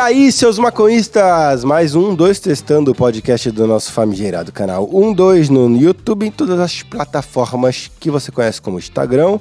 [0.00, 1.62] aí, seus maconhistas?
[1.62, 4.88] Mais um, dois, testando o podcast do nosso famigerado canal.
[4.90, 9.38] Um, dois no YouTube, em todas as plataformas que você conhece como Instagram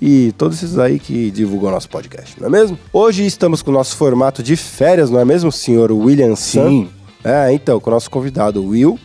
[0.00, 2.78] e todos esses aí que divulgam o nosso podcast, não é mesmo?
[2.90, 6.68] Hoje estamos com o nosso formato de férias, não é mesmo, senhor William Sam?
[6.68, 6.88] Sim.
[7.22, 8.98] É, então, com o nosso convidado Will.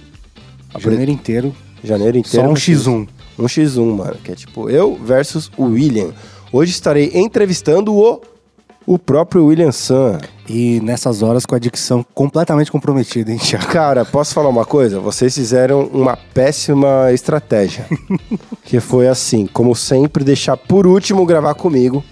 [0.79, 1.53] Janeiro inteiro.
[1.83, 2.47] Janeiro inteiro.
[2.47, 3.07] Só um X1.
[3.37, 6.13] Um X1, mano, que é tipo eu versus o William.
[6.51, 8.21] Hoje estarei entrevistando o,
[8.85, 10.19] o próprio William Sam.
[10.47, 13.67] E nessas horas com a dicção completamente comprometida, hein, Thiago?
[13.67, 14.99] Cara, posso falar uma coisa?
[14.99, 17.85] Vocês fizeram uma péssima estratégia.
[18.65, 22.03] que foi assim, como sempre, deixar por último gravar comigo.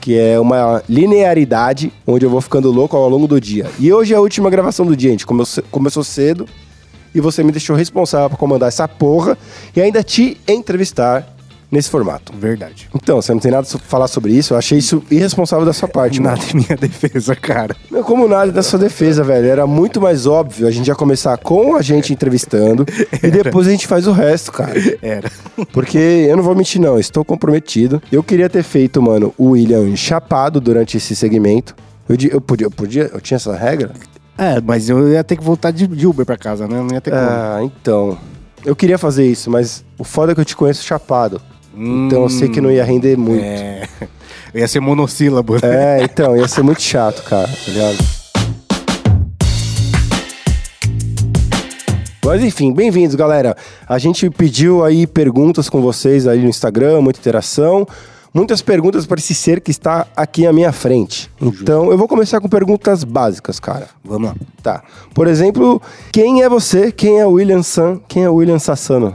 [0.00, 3.68] Que é uma linearidade onde eu vou ficando louco ao longo do dia.
[3.78, 6.46] E hoje é a última gravação do dia, gente come- começou cedo
[7.14, 9.36] e você me deixou responsável por comandar essa porra
[9.74, 11.35] e ainda te entrevistar
[11.70, 12.32] nesse formato.
[12.36, 12.88] Verdade.
[12.94, 14.54] Então, você não tem nada a falar sobre isso?
[14.54, 16.36] Eu achei isso irresponsável da sua parte, mano.
[16.36, 17.76] Nada em minha defesa, cara.
[17.90, 19.46] Não, como nada da sua defesa, velho.
[19.46, 22.84] Era muito mais óbvio a gente já começar com a gente entrevistando
[23.22, 24.74] e depois a gente faz o resto, cara.
[25.02, 25.30] Era.
[25.72, 26.98] Porque eu não vou mentir, não.
[26.98, 28.02] Estou comprometido.
[28.10, 31.74] Eu queria ter feito, mano, o William chapado durante esse segmento.
[32.08, 33.92] Eu, eu podia, eu podia, eu tinha essa regra?
[34.38, 36.76] É, mas eu ia ter que voltar de, de Uber pra casa, né?
[36.76, 37.22] Não ia ter como.
[37.22, 38.18] Ah, então.
[38.64, 41.40] Eu queria fazer isso, mas o foda é que eu te conheço chapado.
[41.76, 43.44] Então eu sei que não ia render muito.
[43.44, 43.86] É.
[44.54, 45.54] Ia ser monossílabo.
[45.54, 46.00] né?
[46.00, 47.98] É, então, ia ser muito chato, cara, tá ligado?
[52.24, 53.54] Mas enfim, bem-vindos, galera.
[53.86, 57.86] A gente pediu aí perguntas com vocês aí no Instagram, muita interação.
[58.32, 61.30] Muitas perguntas para esse ser que está aqui à minha frente.
[61.40, 63.88] Então, eu vou começar com perguntas básicas, cara.
[64.04, 64.36] Vamos lá.
[64.62, 64.82] Tá.
[65.14, 65.80] Por exemplo,
[66.12, 66.90] quem é você?
[66.92, 68.00] Quem é William San?
[68.08, 69.14] Quem é William Sassano?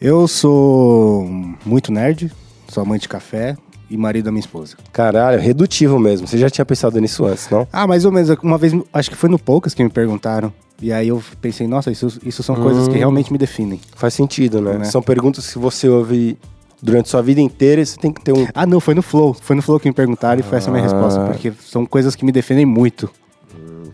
[0.00, 1.24] Eu sou
[1.64, 2.30] muito nerd,
[2.68, 3.56] sou amante de café
[3.90, 4.76] e marido da minha esposa.
[4.92, 6.26] Caralho, redutivo mesmo.
[6.26, 7.66] Você já tinha pensado nisso antes, não?
[7.72, 8.28] Ah, mais ou menos.
[8.42, 10.52] Uma vez, acho que foi no Poucas que me perguntaram.
[10.80, 13.80] E aí eu pensei, nossa, isso, isso são coisas que realmente me definem.
[13.96, 14.78] Faz sentido, né?
[14.78, 14.84] Né?
[14.84, 16.38] São perguntas que você ouve
[16.80, 18.46] durante sua vida inteira e você tem que ter um.
[18.54, 19.34] Ah, não, foi no Flow.
[19.34, 20.88] Foi no Flow que me perguntaram e foi essa a minha Ah.
[20.88, 21.24] resposta.
[21.26, 23.10] Porque são coisas que me defendem muito.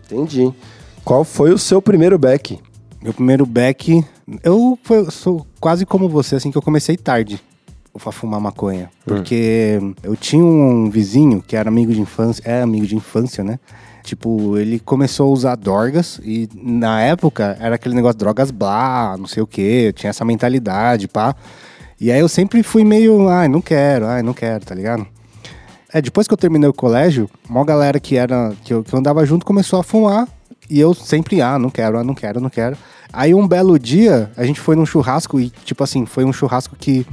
[0.05, 0.53] Entendi.
[1.03, 2.59] Qual foi o seu primeiro back?
[3.01, 4.03] Meu primeiro back.
[4.43, 7.41] Eu foi- sou quase como você, assim, que eu comecei tarde
[7.95, 8.91] a fumar maconha.
[9.03, 13.57] Porque eu tinha um vizinho que era amigo de infância, é amigo de infância, né?
[14.03, 19.25] Tipo, ele começou a usar drogas e na época era aquele negócio drogas blá, não
[19.25, 21.35] sei o que, tinha essa mentalidade, pá.
[21.99, 25.07] E aí eu sempre fui meio, ai, não quero, ai, não quero, tá ligado?
[25.91, 28.99] É, depois que eu terminei o colégio, uma galera que era que eu, que eu
[28.99, 30.27] andava junto começou a fumar
[30.69, 32.77] e eu sempre, ah, não quero, ah, não quero, não quero.
[33.15, 36.75] Aí um belo dia, a gente foi num churrasco e, tipo assim, foi um churrasco
[36.77, 37.05] que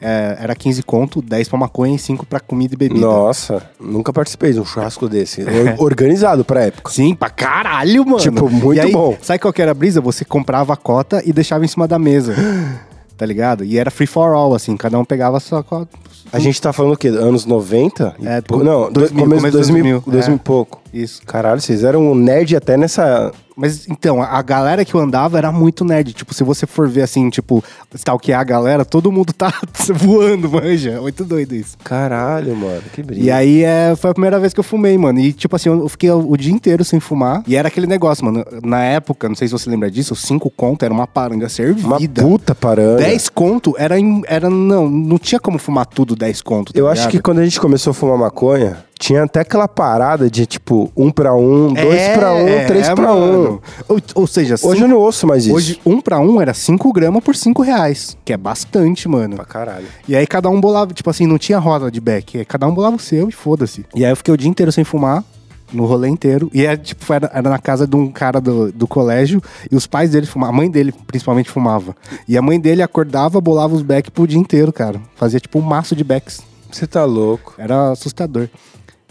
[0.00, 3.00] é, era 15 conto, 10 pra maconha e 5 pra comida e bebida.
[3.04, 5.42] Nossa, nunca participei de um churrasco desse.
[5.42, 6.90] Or- Organizado pra época.
[6.90, 8.18] Sim, pra caralho, mano.
[8.18, 9.16] Tipo, muito aí, bom.
[9.20, 10.00] Sabe qual que era a brisa?
[10.00, 12.34] Você comprava a cota e deixava em cima da mesa.
[13.18, 13.62] tá ligado?
[13.62, 15.90] E era free for all, assim, cada um pegava a sua cota.
[16.32, 17.08] A gente tá falando o quê?
[17.08, 18.14] Anos 90?
[18.18, 20.36] E É, não, 2000, começo começo 2000, 2000, 2000 é.
[20.36, 20.80] e pouco.
[20.92, 21.22] Isso.
[21.26, 23.32] Caralho, vocês eram um nerd até nessa.
[23.56, 26.14] Mas então, a galera que eu andava era muito nerd.
[26.14, 27.62] Tipo, se você for ver assim, tipo,
[27.94, 29.52] stalkear a galera, todo mundo tá
[29.94, 30.98] voando, manja.
[31.00, 31.76] Muito doido isso.
[31.84, 33.22] Caralho, mano, que brilho.
[33.22, 35.20] E aí é, foi a primeira vez que eu fumei, mano.
[35.20, 37.42] E tipo assim, eu fiquei o, o dia inteiro sem fumar.
[37.46, 38.44] E era aquele negócio, mano.
[38.64, 41.86] Na época, não sei se você lembra disso, cinco conto era uma paranga servida.
[41.86, 41.98] Uma
[42.30, 42.96] puta parando.
[42.98, 44.48] 10 conto era, em- era.
[44.48, 46.72] Não, não tinha como fumar tudo 10 conto.
[46.72, 47.10] tá Eu acho ligado?
[47.12, 51.10] que quando a gente começou a fumar maconha, tinha até aquela parada de tipo, um
[51.10, 53.20] pra um, dois É, pra um, três pra um.
[53.42, 53.62] mano.
[53.88, 55.54] Ou, ou seja, Hoje cinco- eu não ouço mais isso.
[55.54, 58.14] hoje um pra um era 5 gramas por 5 reais.
[58.26, 59.36] Que é bastante, mano.
[59.36, 59.86] Pra caralho.
[60.06, 62.44] E aí cada um bolava, tipo assim, não tinha roda de back.
[62.44, 63.86] Cada um bolava o seu e foda-se.
[63.94, 65.24] E aí eu fiquei o dia inteiro sem fumar.
[65.72, 66.50] No rolê inteiro.
[66.52, 69.40] E era, tipo, foi- era, era na casa de um cara do, do colégio.
[69.70, 70.52] E os pais dele fumavam.
[70.54, 71.94] A mãe dele, principalmente, fumava.
[72.28, 75.00] E a mãe dele acordava, bolava os back pro dia inteiro, cara.
[75.14, 76.40] Fazia, tipo, um maço de backs.
[76.72, 77.54] Você tá louco.
[77.56, 78.48] Era assustador.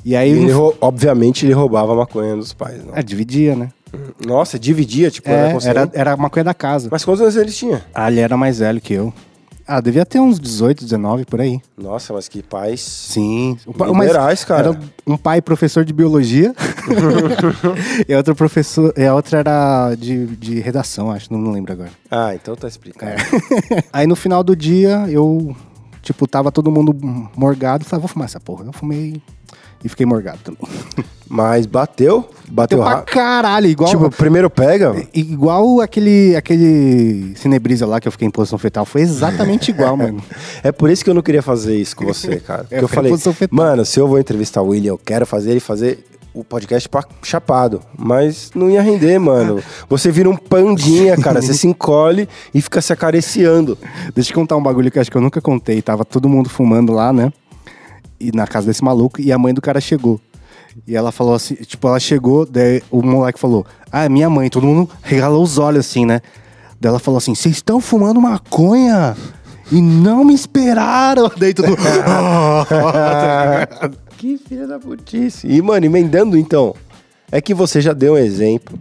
[0.05, 0.29] E aí...
[0.31, 2.83] ele, rou- obviamente, ele roubava a maconha dos pais.
[2.85, 2.95] Não?
[2.95, 3.69] É, dividia, né?
[4.25, 5.77] Nossa, dividia, tipo, era É, consciente.
[5.77, 6.89] era, era a maconha da casa.
[6.91, 7.81] Mas quantos anos eles tinham?
[7.93, 9.13] Ah, ele era mais velho que eu.
[9.71, 11.59] Ah, devia ter uns 18, 19 por aí.
[11.77, 12.81] Nossa, mas que pais.
[12.81, 13.55] Sim.
[13.67, 14.69] O pa- Liberais, cara.
[14.69, 16.55] Era um pai professor de biologia.
[18.07, 21.71] e a outra professor, e a outra era de, de redação, acho, não, não lembro
[21.73, 21.91] agora.
[22.09, 23.21] Ah, então tá explicado.
[23.93, 25.55] Aí no final do dia, eu,
[26.01, 26.95] tipo, tava todo mundo
[27.35, 27.85] morgado.
[27.85, 28.65] Falei, vou fumar essa porra.
[28.65, 29.21] Eu fumei
[29.83, 30.59] e fiquei morgado também.
[31.31, 32.27] Mas bateu?
[32.49, 33.13] Bateu Deu pra rápido.
[33.13, 33.89] caralho, igual...
[33.91, 34.95] Tipo, primeiro pega.
[35.13, 38.83] Igual aquele, aquele cinebrisa lá que eu fiquei em posição fetal.
[38.83, 40.19] Foi exatamente igual, mano.
[40.63, 42.63] É por isso que eu não queria fazer isso com você, cara.
[42.63, 43.13] Porque É, eu foi falei,
[43.51, 46.03] mano, se eu vou entrevistar o William, eu quero fazer ele fazer
[46.33, 47.79] o podcast pra chapado.
[47.95, 49.61] Mas não ia render, mano.
[49.87, 51.43] Você vira um pandinha, cara.
[51.43, 53.77] Você se encolhe e fica se acariciando.
[54.15, 55.79] Deixa eu contar um bagulho que eu acho que eu nunca contei.
[55.79, 57.31] Tava todo mundo fumando lá, né?
[58.19, 60.19] E na casa desse maluco, e a mãe do cara chegou.
[60.87, 64.49] E ela falou assim, tipo, ela chegou, daí o moleque falou, ah, é minha mãe.
[64.49, 66.21] Todo mundo regalou os olhos assim, né?
[66.79, 69.15] Daí ela falou assim, vocês estão fumando maconha?
[69.71, 71.29] E não me esperaram.
[71.37, 71.79] Daí todo mundo...
[74.17, 75.47] que filha da putice.
[75.47, 76.75] E, mano, emendando então,
[77.31, 78.77] é que você já deu um exemplo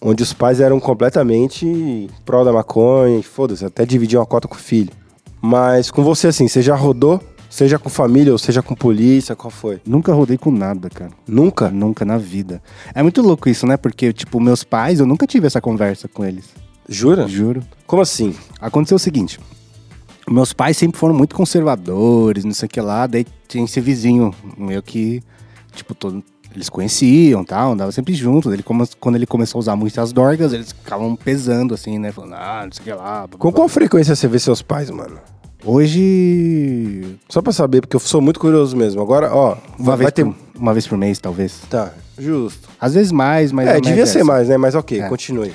[0.00, 4.54] onde os pais eram completamente pró da maconha, e foda-se, até dividiam a cota com
[4.54, 4.92] o filho.
[5.40, 7.20] Mas com você, assim, você já rodou?
[7.48, 9.80] Seja com família ou seja com polícia, qual foi?
[9.86, 11.12] Nunca rodei com nada, cara.
[11.26, 11.70] Nunca?
[11.70, 12.62] Nunca na vida.
[12.94, 13.76] É muito louco isso, né?
[13.76, 16.46] Porque, tipo, meus pais, eu nunca tive essa conversa com eles.
[16.88, 17.26] Jura?
[17.26, 17.62] Juro.
[17.86, 18.34] Como assim?
[18.60, 19.40] Aconteceu o seguinte.
[20.28, 23.06] Meus pais sempre foram muito conservadores, não sei o que lá.
[23.06, 25.22] Daí tinha esse vizinho, meio que,
[25.72, 26.22] tipo, todo,
[26.52, 28.52] eles conheciam tal, andavam sempre juntos.
[28.52, 28.64] Ele,
[28.98, 32.10] quando ele começou a usar muitas dorgas, eles ficavam pesando, assim, né?
[32.10, 32.96] Falando, ah, não sei o que lá.
[32.96, 35.18] blá, blá, Com qual frequência você vê seus pais, mano?
[35.64, 37.16] Hoje.
[37.28, 39.00] Só pra saber, porque eu sou muito curioso mesmo.
[39.00, 40.24] Agora, ó, Uma, vai, vez ter.
[40.24, 41.60] por, uma vez por mês, talvez.
[41.70, 42.68] Tá, justo.
[42.80, 43.68] Às vezes mais, mas.
[43.68, 44.26] é, devia ser essa.
[44.26, 44.56] mais, né?
[44.56, 45.08] Mas ok, É.
[45.08, 45.52] continue.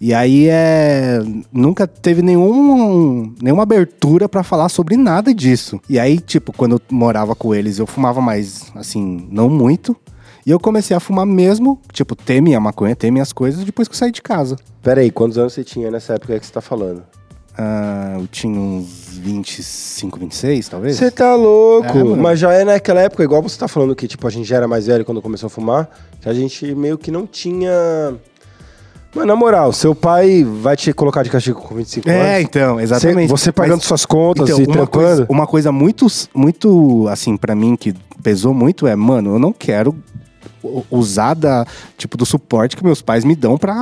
[0.00, 1.20] E aí é.
[1.52, 5.80] Nunca teve nenhum, nenhuma abertura pra falar sobre nada disso.
[5.88, 9.96] E aí, tipo, quando eu morava com eles, eu fumava mais, assim, não muito.
[10.44, 13.94] E eu comecei a fumar mesmo, tipo, ter minha maconha, ter minhas coisas, depois que
[13.94, 14.56] eu saí de casa.
[14.82, 17.02] Pera aí, quantos anos você tinha nessa época que você tá falando?
[17.56, 18.86] Ah, eu tinha uns
[19.18, 20.96] 25, 26, talvez.
[20.96, 24.26] Você tá louco, É, mas já é naquela época, igual você tá falando que, tipo,
[24.26, 25.88] a gente já era mais velho quando começou a fumar,
[26.20, 27.70] que a gente meio que não tinha...
[29.14, 32.42] Mano, na moral, seu pai vai te colocar de castigo com 25 É, anos?
[32.48, 33.28] então, exatamente.
[33.28, 37.36] Você, você pagando Mas- suas contas Então, e uma coisa, uma coisa muito, muito, assim,
[37.36, 39.94] pra mim, que pesou muito é, mano, eu não quero
[40.90, 41.66] usar da,
[41.96, 43.74] tipo, do suporte que meus pais me dão pra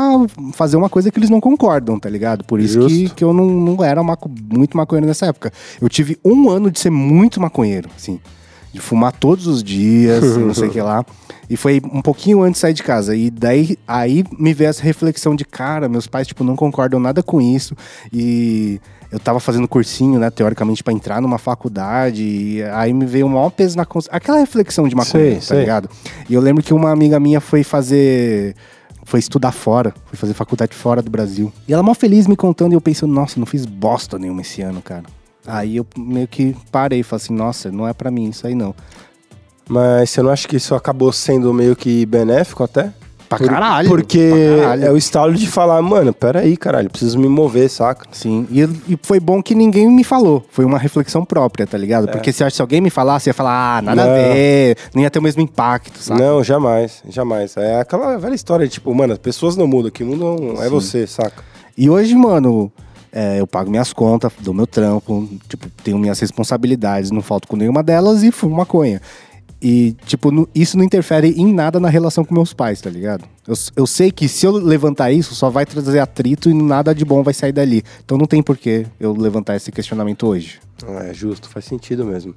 [0.52, 2.44] fazer uma coisa que eles não concordam, tá ligado?
[2.44, 5.52] Por isso que, que eu não, não era maco- muito maconheiro nessa época.
[5.80, 8.20] Eu tive um ano de ser muito maconheiro, assim.
[8.72, 11.04] De fumar todos os dias, não sei o que lá.
[11.50, 13.14] E foi um pouquinho antes de sair de casa.
[13.14, 17.22] E daí, aí me veio essa reflexão de, cara, meus pais, tipo, não concordam nada
[17.22, 17.76] com isso.
[18.10, 18.80] E
[19.12, 22.22] eu tava fazendo cursinho, né, teoricamente, pra entrar numa faculdade.
[22.22, 24.16] E aí me veio o maior peso na consciência.
[24.16, 25.60] Aquela reflexão de maconha, Sei, tá sei.
[25.60, 25.90] ligado?
[26.30, 28.56] E eu lembro que uma amiga minha foi fazer.
[29.04, 31.52] Foi estudar fora, foi fazer faculdade fora do Brasil.
[31.68, 34.62] E ela mal feliz me contando e eu pensando, nossa, não fiz bosta nenhuma esse
[34.62, 35.02] ano, cara.
[35.46, 38.72] Aí eu meio que parei falei assim, nossa, não é pra mim isso aí não.
[39.68, 42.92] Mas você não acha que isso acabou sendo meio que benéfico até?
[43.36, 43.88] Pra Por- caralho.
[43.88, 44.84] Porque pra caralho.
[44.86, 48.06] é o estalo de falar, mano, peraí, caralho, preciso me mover, saca?
[48.12, 50.44] Sim, e, e foi bom que ninguém me falou.
[50.50, 52.08] Foi uma reflexão própria, tá ligado?
[52.08, 54.04] Porque se, se alguém me falasse, ia falar, ah, nada É.
[54.04, 54.12] Não.
[54.12, 56.20] a ver, não ia ter o mesmo impacto, sabe?
[56.20, 57.56] Não, jamais, jamais.
[57.56, 61.06] É aquela velha história, de, tipo, mano, as pessoas não mudam, que mudam é você,
[61.06, 61.42] saca?
[61.76, 62.70] E hoje, mano,
[63.10, 67.56] é, eu pago minhas contas, dou meu trampo, tipo, tenho minhas responsabilidades, não falto com
[67.56, 69.00] nenhuma delas e fumo maconha.
[69.62, 73.24] E, tipo, nu- isso não interfere em nada na relação com meus pais, tá ligado?
[73.46, 77.04] Eu, eu sei que se eu levantar isso, só vai trazer atrito e nada de
[77.04, 77.82] bom vai sair dali.
[78.04, 80.58] Então não tem por que eu levantar esse questionamento hoje.
[81.08, 82.34] É justo, faz sentido mesmo.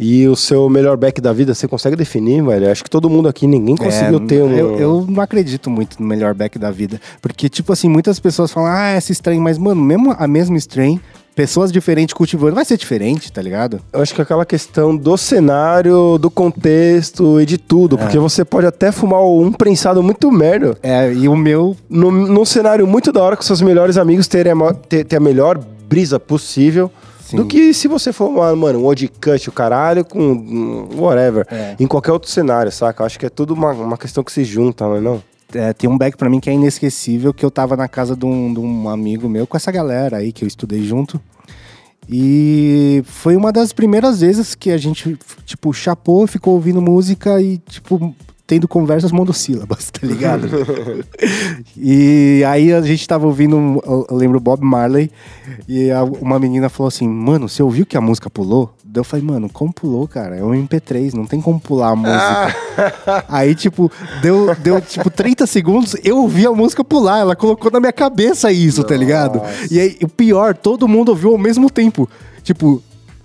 [0.00, 2.68] E o seu melhor back da vida, você consegue definir, velho?
[2.68, 4.50] Acho que todo mundo aqui, ninguém conseguiu É, ter um...
[4.50, 7.00] Eu, eu não acredito muito no melhor back da vida.
[7.22, 11.00] Porque, tipo assim, muitas pessoas falam, ah, essa strain, mas, mano, mesmo a mesma strain,
[11.34, 13.80] pessoas diferentes cultivando, vai ser diferente, tá ligado?
[13.92, 17.98] Eu acho que é aquela questão do cenário, do contexto e de tudo.
[17.98, 21.76] Porque você pode até fumar um prensado muito merda É, e o meu.
[21.88, 25.20] num, num cenário muito da hora com seus melhores amigos terem a, ter, ter a
[25.20, 26.90] melhor brisa possível.
[27.24, 27.36] Sim.
[27.36, 31.46] Do que se você for, uma, mano, um odd cut, o caralho, com whatever.
[31.50, 31.74] É.
[31.80, 33.02] Em qualquer outro cenário, saca?
[33.02, 35.22] Eu acho que é tudo uma, uma questão que se junta, não é não?
[35.54, 38.24] É, tem um back pra mim que é inesquecível, que eu tava na casa de
[38.26, 41.20] um, de um amigo meu, com essa galera aí que eu estudei junto.
[42.08, 47.56] E foi uma das primeiras vezes que a gente, tipo, chapou, ficou ouvindo música e,
[47.58, 48.14] tipo,
[48.46, 50.46] tendo conversas monossílabas, tá ligado?
[51.76, 53.56] e aí a gente tava ouvindo,
[53.86, 55.10] eu eu lembro Bob Marley,
[55.66, 58.73] e a- uma menina falou assim, mano, você ouviu que a música pulou?
[58.94, 60.36] Daí eu falei, mano, como pulou, cara?
[60.36, 63.24] É um MP3, não tem como pular a música.
[63.28, 63.90] Aí, tipo,
[64.22, 67.18] deu, deu tipo 30 segundos, eu ouvi a música pular.
[67.18, 69.42] Ela colocou na minha cabeça isso, tá ligado?
[69.68, 72.08] E aí, o pior, todo mundo ouviu ao mesmo tempo.
[72.44, 72.80] Tipo,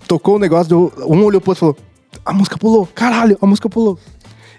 [0.07, 1.77] tocou o negócio, deu- um olhou pro outro e falou:
[2.25, 3.99] A música pulou, caralho, a música pulou.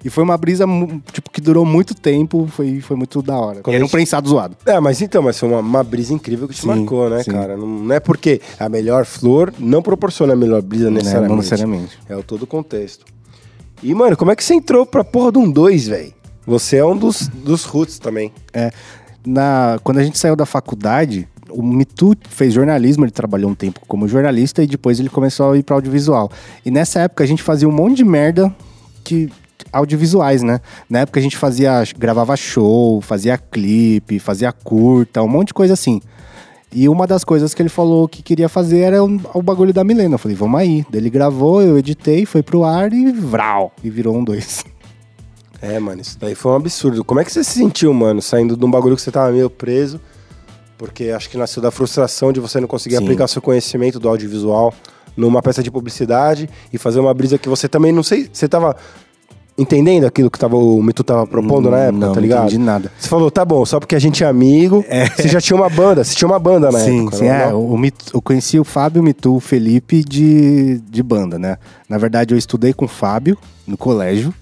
[0.05, 0.65] E foi uma brisa,
[1.13, 3.61] tipo, que durou muito tempo, foi, foi muito da hora.
[3.61, 4.57] Quando Era a um gente- prensado zoado.
[4.65, 7.31] É, mas então, mas foi uma, uma brisa incrível que te Sim, marcou, né, sim.
[7.31, 7.57] cara?
[7.57, 11.29] Não, não é porque a melhor flor não proporciona a melhor brisa necessariamente.
[11.31, 11.99] Não necessariamente.
[12.09, 13.05] É o todo o contexto.
[13.83, 16.13] E, mano, como é que você entrou pra porra de um 2, velho?
[16.47, 18.33] Você é um dos, dos roots também.
[18.55, 18.71] É,
[19.25, 23.81] na, quando a gente saiu da faculdade, o Mitu fez jornalismo, ele trabalhou um tempo
[23.87, 26.31] como jornalista e depois ele começou a ir para audiovisual.
[26.65, 28.55] E nessa época a gente fazia um monte de merda
[29.05, 29.29] que
[29.73, 30.61] audiovisuais, né?
[30.89, 35.75] Na época a gente fazia, gravava show, fazia clipe, fazia curta, um monte de coisa
[35.75, 36.01] assim.
[36.73, 39.83] E uma das coisas que ele falou que queria fazer era o, o bagulho da
[39.83, 40.15] Milena.
[40.15, 40.87] Eu falei, vamos aí.
[40.89, 43.73] Daí Ele gravou, eu editei, foi pro ar e vral.
[43.83, 44.65] E virou um dois.
[45.63, 47.05] É, mano, isso daí foi um absurdo.
[47.05, 49.51] Como é que você se sentiu, mano, saindo de um bagulho que você tava meio
[49.51, 50.01] preso?
[50.79, 53.03] Porque acho que nasceu da frustração de você não conseguir Sim.
[53.03, 54.73] aplicar seu conhecimento do audiovisual
[55.15, 58.31] numa peça de publicidade e fazer uma brisa que você também não sei.
[58.33, 58.75] Você tava
[59.61, 62.39] entendendo aquilo que tava, o Mitu tava propondo na época, não, tá ligado?
[62.41, 62.91] Não entendi nada.
[62.99, 64.85] Você falou, tá bom, só porque a gente é amigo.
[65.17, 67.17] Você já tinha uma banda, você tinha uma banda na sim, época.
[67.19, 67.51] sim, né?
[67.51, 67.53] é.
[67.53, 71.59] O Mitu, eu conheci o Fábio, o Mitu, o Felipe de, de banda, né?
[71.89, 73.37] Na verdade, eu estudei com o Fábio
[73.67, 74.33] no colégio.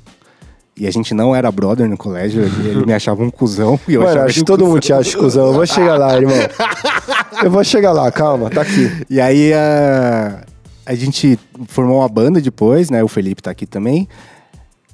[0.77, 3.81] E a gente não era brother no colégio, ele, me achava um cuzão.
[3.89, 4.73] E eu Mano, acho que um todo cuzão.
[4.75, 5.47] mundo te acha cuzão.
[5.49, 6.37] Eu vou chegar lá, irmão.
[7.43, 8.91] Eu vou chegar lá, calma, tá aqui.
[9.09, 10.45] E aí a,
[10.87, 13.03] a gente formou uma banda depois, né?
[13.03, 14.09] O Felipe tá aqui também.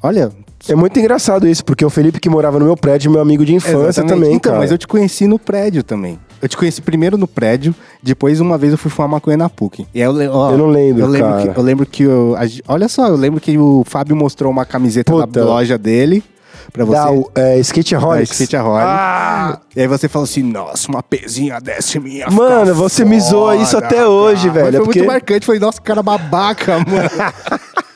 [0.05, 0.31] Olha.
[0.69, 3.55] É muito engraçado isso, porque o Felipe que morava no meu prédio, meu amigo de
[3.55, 4.15] infância exatamente.
[4.15, 4.63] também, então, cara.
[4.63, 6.19] mas eu te conheci no prédio também.
[6.43, 9.87] Eu te conheci primeiro no prédio, depois uma vez eu fui fumar maconha na PUC.
[9.95, 11.53] E aí eu, ó, Eu não lembro, eu lembro cara.
[11.53, 12.37] Que, eu lembro que eu,
[12.69, 15.27] olha só, eu lembro que o Fábio mostrou uma camiseta Puta.
[15.27, 16.23] da loja dele
[16.73, 16.99] pra você.
[17.35, 18.31] Da é, Skate Da Holics.
[18.33, 18.87] Skate Aholics.
[18.87, 19.61] Ah!
[19.75, 23.77] E aí você falou assim, nossa, uma pezinha dessa minha Mano, você me zoa isso
[23.77, 27.11] até hoje, velho, Mas é foi porque- muito marcante, falei, nossa, cara babaca, mano.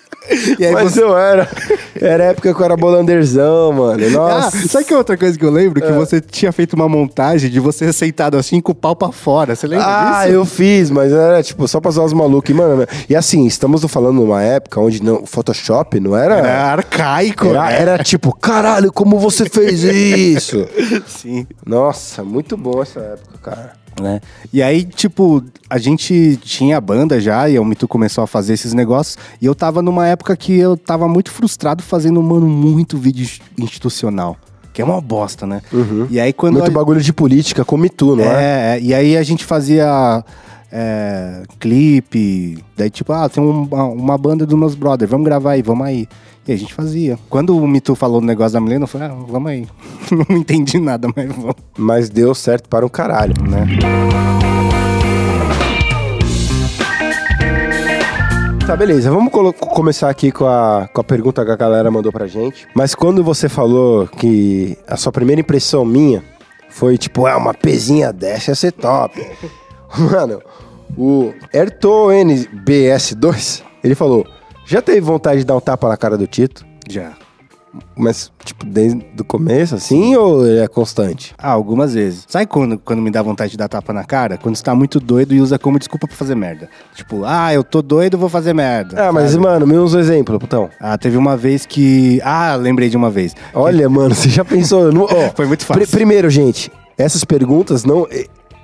[0.73, 1.03] Mas você...
[1.03, 1.49] eu era.
[2.01, 4.05] Era época que eu era bolanderzão, mano.
[4.07, 4.69] Ah, Nossa.
[4.69, 5.83] sabe que outra coisa que eu lembro?
[5.83, 5.87] É.
[5.87, 9.57] Que você tinha feito uma montagem de você sentado assim com o pau pra fora.
[9.57, 10.35] Você lembra Ah, disso?
[10.35, 12.51] eu fiz, mas era tipo só pra zoar os malucos.
[12.51, 16.37] E, mano, e assim, estamos falando numa época onde não, o Photoshop não era.
[16.37, 17.81] Era arcaico, Era, né?
[17.81, 20.67] era tipo, caralho, como você fez isso?
[21.07, 21.47] Sim.
[21.67, 23.73] Nossa, muito bom essa época, cara.
[24.01, 24.21] Né?
[24.53, 28.73] E aí, tipo, a gente tinha banda já, e o Mitu começou a fazer esses
[28.73, 33.29] negócios, e eu tava numa época que eu tava muito frustrado fazendo, mano, muito vídeo
[33.59, 34.37] institucional.
[34.73, 35.61] Que é uma bosta, né?
[36.09, 36.55] E aí quando.
[36.59, 38.29] Muito a- bagulho de política, como tu, não é?
[38.29, 40.25] É, é, e aí a gente fazia
[40.73, 45.53] é, clipe, daí tipo, ah, tem um- uma, uma banda dos meus brothers, vamos gravar
[45.53, 46.07] aí, vamos aí.
[46.47, 47.19] E a gente fazia.
[47.29, 49.67] Quando o Mitu falou o negócio da Milena, eu falei, ah, vamos aí.
[50.31, 53.35] Não entendi nada, mas vamos, Mas deu certo para um caralho.
[53.43, 53.67] né?
[58.67, 59.11] Tá, beleza.
[59.11, 62.67] Vamos começar aqui com a, com a pergunta que a galera mandou pra gente.
[62.75, 66.23] Mas quando você falou que a sua primeira impressão minha
[66.69, 69.25] foi tipo, ah, uma pezinha dessa ia ser top.
[69.97, 70.41] Mano,
[70.97, 74.27] o Erto NBS2, ele falou,
[74.67, 76.65] já teve vontade de dar um tapa na cara do Tito?
[76.89, 77.13] Já.
[77.95, 81.35] Mas, tipo, desde o começo, assim, ou ele é constante?
[81.39, 82.25] Ah, algumas vezes.
[82.27, 84.39] Sabe quando, quando me dá vontade de dar tapa na cara?
[84.39, 86.69] Quando você tá muito doido e usa como desculpa pra fazer merda.
[86.95, 89.09] Tipo, ah, eu tô doido, vou fazer merda.
[89.09, 89.43] Ah, mas, sabe?
[89.45, 90.71] mano, me usa um exemplo, putão.
[90.81, 92.21] Ah, teve uma vez que...
[92.25, 93.37] Ah, lembrei de uma vez.
[93.55, 94.91] Olha, mano, você já pensou...
[94.91, 95.05] No...
[95.05, 95.83] ó, Foi muito fácil.
[95.83, 98.07] pri- primeiro, gente, essas perguntas não...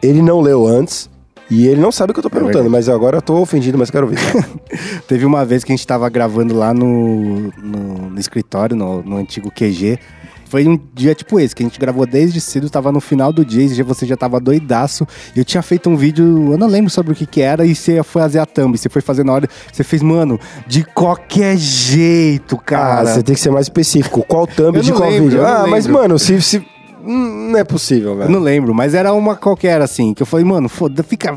[0.03, 1.11] Ele não leu antes
[1.51, 2.73] e ele não sabe o que eu tô perguntando, verdade.
[2.73, 4.19] mas agora eu tô ofendido, mas quero ouvir.
[5.07, 9.17] Teve uma vez que a gente tava gravando lá no, no, no escritório, no, no
[9.17, 9.99] antigo QG.
[10.55, 13.45] Foi um dia tipo esse, que a gente gravou desde cedo, tava no final do
[13.45, 15.05] dia, e você já tava doidaço.
[15.35, 18.03] Eu tinha feito um vídeo, eu não lembro sobre o que que era, e você
[18.05, 22.57] foi fazer a thumb, você foi fazer na hora, você fez, mano, de qualquer jeito,
[22.57, 23.01] cara.
[23.01, 24.25] Ah, você tem que ser mais específico.
[24.29, 25.45] Qual thumb de qual lembro, vídeo?
[25.45, 26.41] Ah, mas, mano, se...
[26.41, 26.74] se...
[27.07, 28.31] hum, Não é possível, velho.
[28.31, 31.35] não lembro, mas era uma qualquer assim, que eu falei, mano, foda, fica,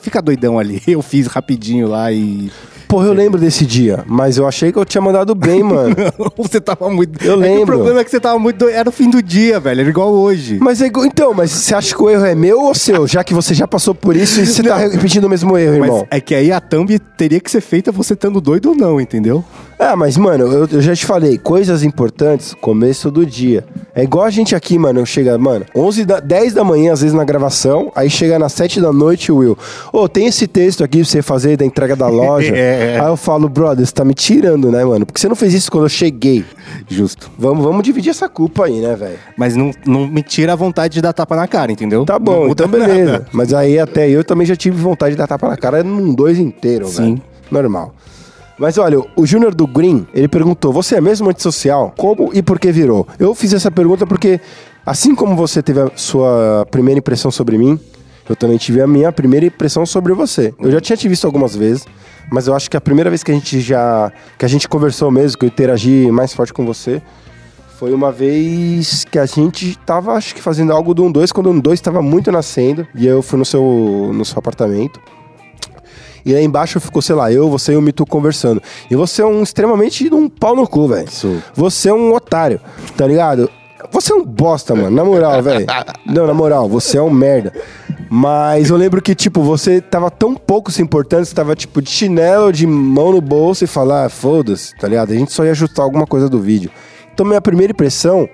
[0.00, 0.82] fica doidão ali.
[0.86, 2.50] Eu fiz rapidinho lá e.
[2.86, 5.96] Porra, eu lembro desse dia, mas eu achei que eu tinha mandado bem, mano.
[6.36, 7.24] você tava muito.
[7.24, 7.62] Eu É lembro.
[7.62, 8.74] o problema é que você tava muito doido.
[8.76, 9.80] Era o fim do dia, velho.
[9.80, 10.58] Era igual hoje.
[10.60, 13.04] Mas é igual- então, mas você acha que o erro é meu ou seu?
[13.06, 15.88] Já que você já passou por isso e você tá repetindo o mesmo erro, Mas
[15.88, 16.06] irmão.
[16.10, 19.42] é que aí a thumb teria que ser feita você estando doido ou não, entendeu?
[19.78, 23.64] Ah, mas, mano, eu, eu já te falei, coisas importantes, começo do dia.
[23.94, 27.14] É igual a gente aqui, mano, chega, mano, 11 da, 10 da manhã, às vezes
[27.14, 29.56] na gravação, aí chega nas 7 da noite, Will.
[29.92, 32.54] Ô, tem esse texto aqui pra você fazer da entrega da loja.
[32.64, 32.98] É.
[33.00, 35.04] Aí eu falo, brother, você tá me tirando, né, mano?
[35.04, 36.44] Porque você não fez isso quando eu cheguei.
[36.88, 37.30] Justo.
[37.38, 39.18] Vamos, vamos dividir essa culpa aí, né, velho?
[39.36, 42.04] Mas não, não me tira a vontade de dar tapa na cara, entendeu?
[42.04, 43.12] Tá bom, então beleza.
[43.12, 43.26] nada.
[43.32, 46.38] Mas aí até eu também já tive vontade de dar tapa na cara num dois
[46.38, 47.16] inteiro, Sim.
[47.16, 47.22] velho.
[47.50, 47.94] Normal.
[48.58, 51.92] Mas olha, o Júnior do Green, ele perguntou: você é mesmo antissocial?
[51.96, 53.06] Como e por que virou?
[53.18, 54.40] Eu fiz essa pergunta porque,
[54.86, 57.78] assim como você teve a sua primeira impressão sobre mim,
[58.28, 60.54] eu também tive a minha primeira impressão sobre você.
[60.58, 61.84] Eu já tinha te visto algumas vezes,
[62.30, 64.12] mas eu acho que a primeira vez que a gente já.
[64.38, 67.02] que a gente conversou mesmo, que eu interagi mais forte com você,
[67.76, 71.54] Foi uma vez que a gente tava, acho que fazendo algo do 1-2, quando o
[71.54, 72.86] 1-2 tava muito nascendo.
[72.94, 75.00] E eu fui no seu, no seu apartamento.
[76.24, 78.62] E aí embaixo ficou, sei lá, eu, você e o Mitu conversando.
[78.90, 81.08] E você é um extremamente um pau no cu, velho.
[81.54, 82.60] Você é um otário,
[82.96, 83.50] tá ligado?
[83.92, 84.90] Você é um bosta, mano.
[84.90, 85.66] Na moral, velho.
[86.06, 87.52] Não, na moral, você é um merda.
[88.10, 91.90] Mas eu lembro que, tipo, você tava tão pouco se importando, você tava, tipo, de
[91.90, 95.12] chinelo, de mão no bolso e falar, ah, foda-se, tá ligado?
[95.12, 96.70] A gente só ia ajustar alguma coisa do vídeo.
[97.12, 98.28] Então, minha primeira impressão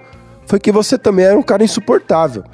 [0.46, 2.44] foi que você também era um cara insuportável.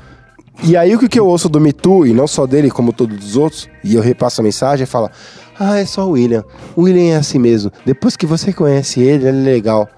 [0.65, 3.37] E aí, o que eu ouço do Mitu, e não só dele, como todos os
[3.37, 5.11] outros, e eu repasso a mensagem, e fala:
[5.59, 6.45] Ah, é só o William.
[6.75, 7.71] O William é assim mesmo.
[7.85, 9.89] Depois que você conhece ele, ele é legal.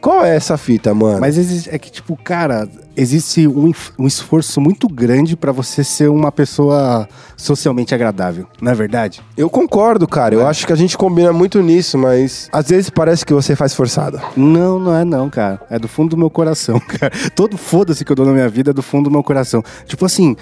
[0.00, 1.20] Qual é essa fita, mano?
[1.20, 6.08] Mas existe, é que, tipo, cara, existe um, um esforço muito grande pra você ser
[6.08, 9.20] uma pessoa socialmente agradável, não é verdade?
[9.36, 10.34] Eu concordo, cara.
[10.34, 13.74] Eu acho que a gente combina muito nisso, mas às vezes parece que você faz
[13.74, 14.20] forçado.
[14.36, 15.60] Não, não é não, cara.
[15.68, 17.12] É do fundo do meu coração, cara.
[17.34, 19.62] Todo foda-se que eu dou na minha vida é do fundo do meu coração.
[19.86, 20.36] Tipo assim,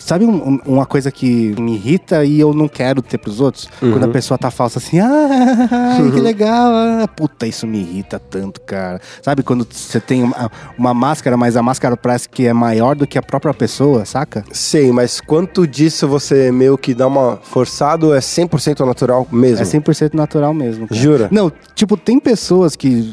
[0.00, 3.68] sabe um- um- uma coisa que me irrita e eu não quero ter pros outros?
[3.78, 5.08] Quando a pessoa tá falsa assim, ah,
[6.12, 6.72] que legal.
[6.72, 9.00] ah." Puta, isso me irrita tanto, cara.
[9.22, 13.06] Sabe quando você tem uma, uma máscara, mas a máscara parece que é maior do
[13.06, 14.44] que a própria pessoa, saca?
[14.52, 19.62] Sei, mas quanto disso você meio que dá uma forçado é 100% natural mesmo?
[19.62, 20.88] É 100% natural mesmo.
[20.88, 21.00] cara.
[21.00, 21.28] Jura?
[21.30, 23.12] Não, tipo, tem pessoas que,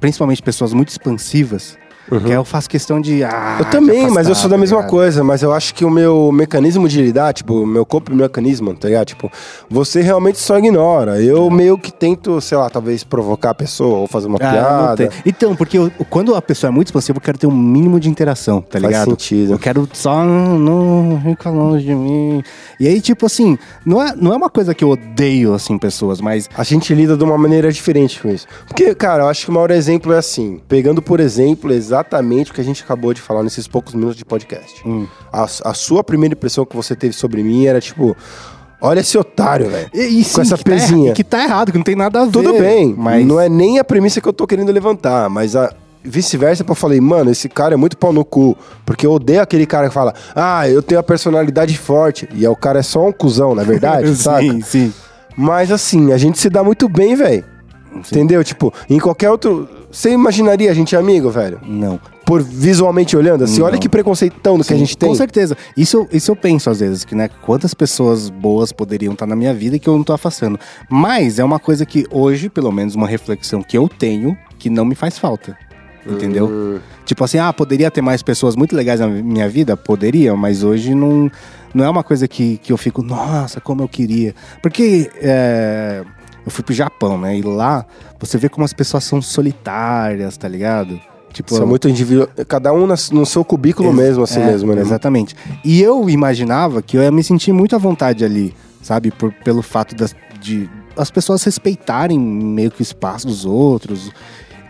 [0.00, 1.76] principalmente pessoas muito expansivas,
[2.08, 3.22] que eu faço questão de.
[3.24, 4.90] Ah, Eu também, mas eu afastar, sou da tá mesma ligado?
[4.90, 8.74] coisa, mas eu acho que o meu mecanismo de lidar, tipo, meu corpo e mecanismo,
[8.74, 9.06] tá ligado?
[9.06, 9.30] Tipo,
[9.68, 11.20] você realmente só ignora.
[11.22, 14.50] Eu meio que tento, sei lá, talvez provocar a pessoa ou fazer uma Ah,
[14.94, 15.10] piada.
[15.26, 18.08] Então, porque eu- quando a pessoa é muito expansiva, eu quero ter um mínimo de
[18.08, 19.10] interação, tá Faz ligado?
[19.10, 19.52] sentido.
[19.52, 22.42] Eu quero só não, fica longe de mim.
[22.80, 26.20] E aí, tipo assim, não é, não é uma coisa que eu odeio, assim, pessoas,
[26.20, 26.48] mas.
[26.56, 28.46] A gente lida de uma maneira diferente com isso.
[28.66, 32.54] Porque, cara, eu acho que o maior exemplo é assim, pegando por exemplo exatamente o
[32.54, 34.82] que a gente acabou de falar nesses poucos minutos de podcast.
[34.86, 35.06] Hum.
[35.32, 38.16] A, a sua primeira impressão que você teve sobre mim era tipo,
[38.80, 39.90] olha esse otário, velho.
[39.92, 41.12] Sim, Com essa que tá pezinha.
[41.12, 42.32] que tá errado, que não tem nada a ver.
[42.32, 43.26] Tudo bem, mas.
[43.26, 47.00] não é nem a premissa que eu tô querendo levantar, mas a vice-versa, eu falei,
[47.00, 48.56] mano, esse cara é muito pau no cu,
[48.86, 52.48] porque eu odeio aquele cara que fala, ah, eu tenho a personalidade forte, e aí
[52.48, 54.40] o cara é só um cuzão, na verdade, saca?
[54.40, 54.94] sim, sim.
[55.36, 57.44] Mas assim, a gente se dá muito bem, velho.
[57.94, 58.42] Entendeu?
[58.44, 59.68] Tipo, em qualquer outro.
[59.90, 61.58] Você imaginaria a gente amigo, velho?
[61.66, 61.98] Não.
[62.26, 63.66] Por visualmente olhando, assim, Não.
[63.66, 65.08] olha que preconceitão do que a Sim, gente tem.
[65.08, 65.56] Com certeza.
[65.74, 69.34] Isso, eu- isso eu penso às vezes, que né, quantas pessoas boas poderiam estar na
[69.34, 70.60] minha vida e que eu não tô afastando.
[70.90, 74.84] Mas é uma coisa que hoje, pelo menos uma reflexão que eu tenho, que não
[74.84, 75.56] me faz falta.
[76.06, 76.46] Entendeu?
[76.46, 79.74] Hum, Tipo assim, ah, poderia ter mais pessoas muito legais na minha vida?
[79.78, 81.30] Poderia, mas hoje não,
[81.72, 84.34] não é uma coisa que, que eu fico, nossa, como eu queria.
[84.62, 86.04] Porque é,
[86.48, 87.36] eu fui pro Japão, né?
[87.36, 87.84] E lá
[88.18, 90.98] você vê como as pessoas são solitárias, tá ligado?
[91.32, 92.26] Tipo, é muito individual.
[92.48, 94.80] Cada um no seu cubículo mesmo, assim é, mesmo, né?
[94.80, 95.36] Exatamente.
[95.62, 99.10] E eu imaginava que eu ia me sentir muito à vontade ali, sabe?
[99.10, 104.10] Por, pelo fato das, de as pessoas respeitarem meio que o espaço dos outros.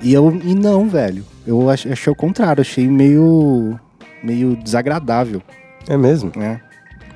[0.02, 1.24] E eu e não, velho.
[1.46, 3.78] Eu ach- achei o contrário, achei meio
[4.22, 5.40] meio desagradável,
[5.88, 6.32] É mesmo.
[6.34, 6.60] né?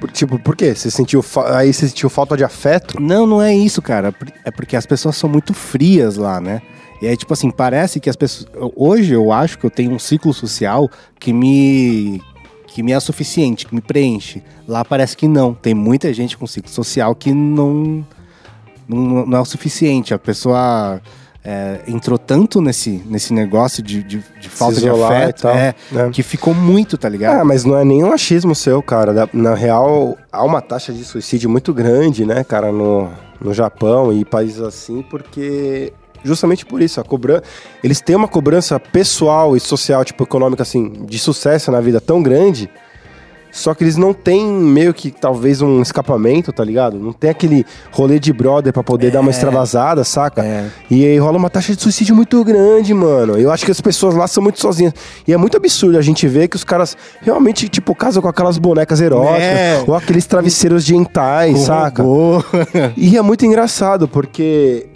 [0.03, 0.75] Por- tipo, por quê?
[0.75, 1.25] Você sentiu.
[1.55, 3.01] Aí você sentiu falta de afeto?
[3.01, 4.13] Não, não é isso, cara.
[4.45, 6.61] É porque as pessoas são muito frias lá, né?
[7.01, 8.51] E aí, tipo assim, parece que as pessoas.
[8.75, 12.21] Hoje eu acho que eu tenho um ciclo social que me.
[12.67, 14.43] que me é suficiente, que me preenche.
[14.67, 15.55] Lá parece que não.
[15.55, 18.05] Tem muita gente com ciclo social que não.
[18.89, 20.13] não, não é o suficiente.
[20.13, 21.01] A pessoa.
[21.45, 26.11] É, entrou tanto nesse, nesse negócio de, de, de falta de afeto tal, é, né?
[26.13, 27.41] que ficou muito, tá ligado?
[27.41, 29.29] Ah, mas não é nenhum achismo seu, cara.
[29.33, 34.25] Na real, há uma taxa de suicídio muito grande, né, cara, no, no Japão e
[34.25, 35.93] países assim, porque.
[36.25, 37.43] Justamente por isso, a cobrança.
[37.83, 42.23] Eles têm uma cobrança pessoal e social, tipo, econômica, assim, de sucesso na vida tão
[42.23, 42.71] grande.
[43.53, 46.99] Só que eles não têm meio que talvez um escapamento, tá ligado?
[46.99, 50.43] Não tem aquele rolê de brother pra poder dar uma extravasada, saca?
[50.43, 50.69] É.
[50.91, 53.39] E aí rola uma taxa de suicídio muito grande, mano.
[53.39, 54.95] Eu acho que as pessoas lá são muito sozinhas.
[55.29, 58.57] E é muito absurdo a gente ver que os caras realmente, tipo, casam com aquelas
[58.57, 59.43] bonecas eróticas.
[59.43, 59.85] É.
[59.87, 62.03] Ou aqueles travesseiros de hentai, saca?
[62.03, 62.43] Robô.
[62.97, 64.87] E é muito engraçado, porque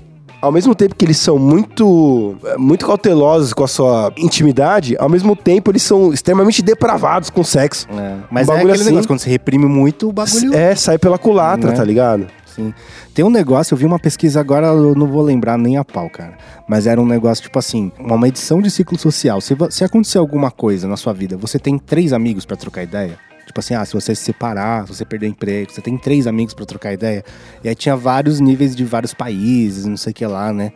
[0.41, 5.35] ao mesmo tempo que eles são muito, muito cautelosos com a sua intimidade, ao mesmo
[5.35, 7.87] tempo eles são extremamente depravados com sexo.
[7.91, 8.85] É, Mas Um é aquele assim.
[8.87, 10.55] negócio, quando você reprime muito, o bagulho...
[10.55, 11.77] É, sai pela culatra, Né?
[11.77, 12.27] tá ligado?
[12.47, 12.73] Sim.
[13.15, 16.09] Tem um negócio, eu vi uma pesquisa agora, eu não vou lembrar nem a pau,
[16.09, 16.35] cara.
[16.69, 19.41] Mas era um negócio, tipo assim, uma medição de ciclo social.
[19.41, 23.19] Se, se acontecer alguma coisa na sua vida, você tem três amigos pra trocar ideia?
[23.47, 26.53] Tipo assim, ah, se você se separar, se você perder emprego, você tem três amigos
[26.53, 27.25] pra trocar ideia.
[27.63, 30.73] E aí tinha vários níveis de vários países, não sei o que lá, né?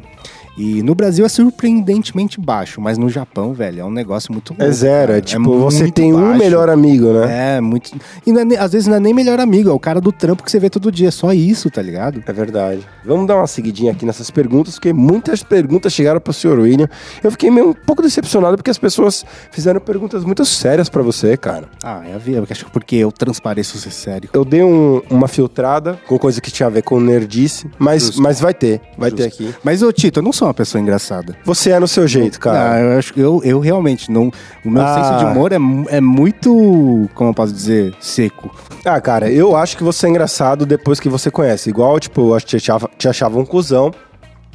[0.62, 4.62] E no Brasil é surpreendentemente baixo, mas no Japão, velho, é um negócio muito louco.
[4.62, 5.18] É zero, cara.
[5.18, 6.38] é tipo, você muito tem um baixo.
[6.38, 7.56] melhor amigo, né?
[7.56, 7.90] É, muito.
[8.26, 10.50] E é às vezes não é nem melhor amigo, é o cara do trampo que
[10.50, 12.22] você vê todo dia, só isso, tá ligado?
[12.26, 12.86] É verdade.
[13.04, 16.58] Vamos dar uma seguidinha aqui nessas perguntas, porque muitas perguntas chegaram pro Sr.
[16.58, 16.88] William.
[17.24, 21.36] Eu fiquei meio um pouco decepcionado porque as pessoas fizeram perguntas muito sérias pra você,
[21.36, 21.68] cara.
[21.82, 24.28] Ah, é a vida, acho que porque eu transpareço ser sério.
[24.34, 28.20] Eu dei um- uma filtrada com coisa que tinha a ver com nerdice, mas, Justo.
[28.22, 29.42] mas vai ter, vai ter Justo.
[29.44, 29.54] aqui.
[29.64, 31.36] Mas, ô Tito, eu não sou uma pessoa engraçada.
[31.44, 32.80] Você é no seu jeito, Ah, cara.
[32.80, 34.30] eu acho que eu, eu realmente não.
[34.64, 34.94] O meu Ah.
[34.94, 35.56] senso de humor é,
[35.88, 38.50] é muito, como eu posso dizer, seco.
[38.84, 41.70] Ah, cara, eu acho que você é engraçado depois que você conhece.
[41.70, 43.90] Igual, tipo, eu acho que te achava, te achava um cuzão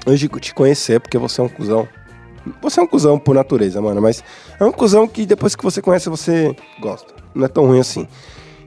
[0.06, 1.88] antes de te conhecer, porque você é um cuzão.
[2.62, 4.24] Você é um cuzão por natureza, mano, mas
[4.60, 7.12] é um cuzão que depois que você conhece, você gosta.
[7.34, 8.08] Não é tão ruim assim.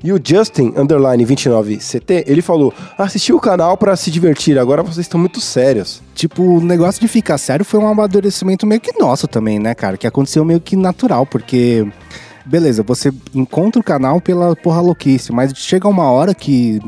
[0.02, 5.06] E o Justin, underline 29CT, ele falou: assistiu o canal pra se divertir, agora vocês
[5.06, 6.00] estão muito sérios.
[6.14, 9.96] Tipo, o negócio de ficar sério foi um amadurecimento meio que nosso também, né, cara?
[9.96, 11.86] Que aconteceu meio que natural, porque.
[12.46, 16.80] Beleza, você encontra o canal pela porra louquice, mas chega uma hora que.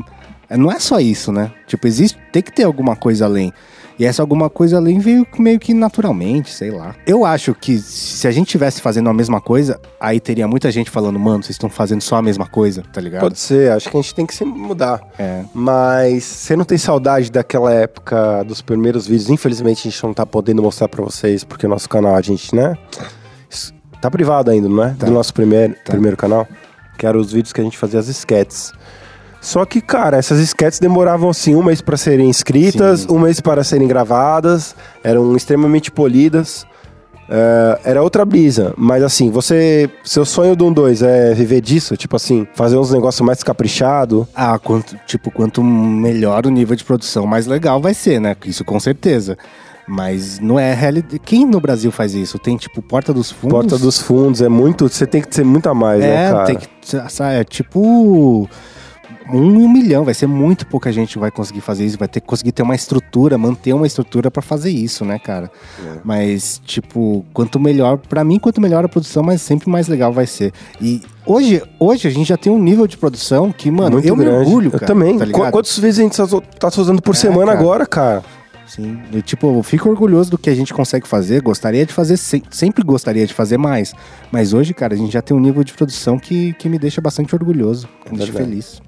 [0.49, 1.51] é, Não é só isso, né?
[1.67, 2.17] Tipo, existe.
[2.31, 3.53] Tem que ter alguma coisa além.
[4.01, 6.95] E essa alguma coisa além veio meio que naturalmente, sei lá.
[7.05, 10.89] Eu acho que se a gente tivesse fazendo a mesma coisa, aí teria muita gente
[10.89, 13.21] falando, mano, vocês estão fazendo só a mesma coisa, tá ligado?
[13.21, 14.99] Pode ser, acho que a gente tem que se mudar.
[15.19, 15.43] É.
[15.53, 19.29] Mas você não tem saudade daquela época dos primeiros vídeos?
[19.29, 22.55] Infelizmente a gente não tá podendo mostrar pra vocês, porque o nosso canal, a gente,
[22.55, 22.75] né?
[24.01, 24.95] Tá privado ainda, não é?
[24.97, 25.05] Tá.
[25.05, 25.91] Do nosso primeiro, Tá.
[25.91, 26.47] primeiro canal.
[26.97, 28.73] Que eram os vídeos que a gente fazia as sketches.
[29.41, 33.07] Só que, cara, essas sketches demoravam assim um mês pra serem escritas, Sim.
[33.09, 36.63] um mês para serem gravadas, eram extremamente polidas.
[37.27, 39.89] É, era outra brisa, mas assim, você.
[40.03, 41.95] Seu sonho do 1 2 é viver disso?
[41.97, 44.27] Tipo assim, fazer uns negócios mais caprichado.
[44.35, 48.35] Ah, quanto, tipo, quanto melhor o nível de produção, mais legal vai ser, né?
[48.45, 49.37] Isso com certeza.
[49.87, 51.17] Mas não é realidade.
[51.19, 52.37] Quem no Brasil faz isso?
[52.37, 53.57] Tem, tipo, Porta dos Fundos?
[53.57, 54.87] Porta dos fundos, é muito.
[54.87, 56.45] Você tem que ser muito a mais, né, É, cara?
[56.45, 56.67] tem que.
[57.23, 58.47] É tipo.
[59.37, 62.27] Um milhão, vai ser muito pouca gente que vai conseguir fazer isso, vai ter que
[62.27, 65.49] conseguir ter uma estrutura, manter uma estrutura pra fazer isso, né, cara?
[65.85, 65.99] É.
[66.03, 70.27] Mas, tipo, quanto melhor, pra mim, quanto melhor a produção, mas sempre mais legal vai
[70.27, 70.51] ser.
[70.81, 74.15] E hoje, hoje a gente já tem um nível de produção que, mano, muito eu
[74.15, 74.45] me grande.
[74.45, 74.83] orgulho, cara.
[74.83, 75.17] Eu também.
[75.17, 75.51] Tá Qu- ligado?
[75.51, 77.59] Quantos vezes a gente tá tá usando por É, semana cara.
[77.59, 78.23] agora, cara?
[78.67, 82.15] Sim, eu, tipo, eu fico orgulhoso do que a gente consegue fazer, gostaria de fazer,
[82.15, 83.93] se- sempre gostaria de fazer mais.
[84.31, 87.01] Mas hoje, cara, a gente já tem um nível de produção que, que me deixa
[87.01, 88.49] bastante orgulhoso, me deixa verdade.
[88.49, 88.81] feliz.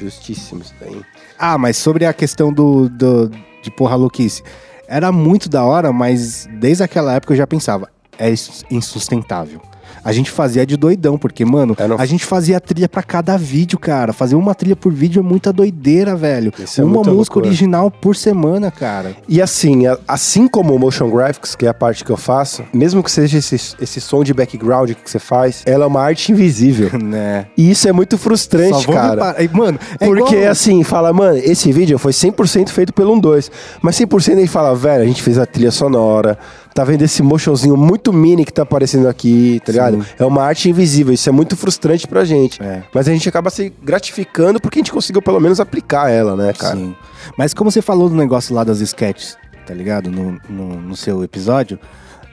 [0.00, 1.00] Justíssimo isso daí.
[1.38, 3.30] Ah, mas sobre a questão do, do-
[3.62, 4.42] de porra louquice,
[4.88, 9.60] era muito da hora, mas desde aquela época eu já pensava, é ins- insustentável.
[10.04, 13.78] A gente fazia de doidão, porque, mano, É, a gente fazia trilha pra cada vídeo,
[13.78, 14.12] cara.
[14.12, 16.52] Fazer uma trilha por vídeo é muita doideira, velho.
[16.58, 17.46] Isso é uma muita música loucura.
[17.48, 19.14] original por semana, cara.
[19.28, 23.02] E assim, assim como o motion graphics, que é a parte que eu faço, mesmo
[23.02, 26.90] que seja esse, esse som de background que você faz, ela é uma arte invisível.
[27.02, 27.46] né?
[27.56, 29.10] E isso é muito frustrante, cara.
[29.32, 33.50] reparar- Mano, é Porque igual- assim, fala, mano, esse vídeo foi 100% feito pelo 1-2.
[33.82, 36.38] Mas 100% ele fala, velho, a gente fez a trilha sonora.
[36.74, 40.02] Tá vendo esse motionzinho muito mini que tá aparecendo aqui, tá ligado?
[40.02, 40.08] Sim.
[40.18, 41.12] É uma arte invisível.
[41.12, 42.62] Isso é muito frustrante pra gente.
[42.62, 42.82] É.
[42.94, 46.52] Mas a gente acaba se gratificando porque a gente conseguiu pelo menos aplicar ela, né,
[46.52, 46.76] cara?
[46.76, 46.94] Sim.
[47.36, 50.10] Mas como você falou do negócio lá das sketches, tá ligado?
[50.10, 51.78] No, no, no seu episódio.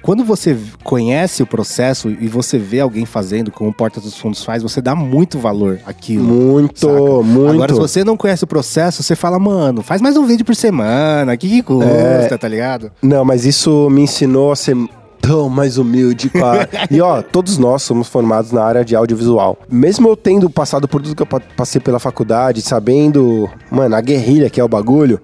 [0.08, 4.42] Quando você conhece o processo e você vê alguém fazendo, como o Porta dos Fundos
[4.42, 6.24] faz, você dá muito valor àquilo.
[6.24, 7.24] Muito, saca?
[7.28, 7.52] muito.
[7.56, 10.56] Agora, se você não conhece o processo, você fala, mano, faz mais um vídeo por
[10.56, 12.38] semana, que que custa, É.
[12.38, 12.90] tá ligado?
[13.02, 14.78] Não, mas isso me ensinou a ser
[15.20, 16.70] tão mais humilde, cara.
[16.90, 19.58] e ó, todos nós somos formados na área de audiovisual.
[19.70, 24.00] Mesmo eu tendo passado por tudo que eu pa- passei pela faculdade, sabendo, mano, a
[24.00, 25.20] guerrilha que é o bagulho.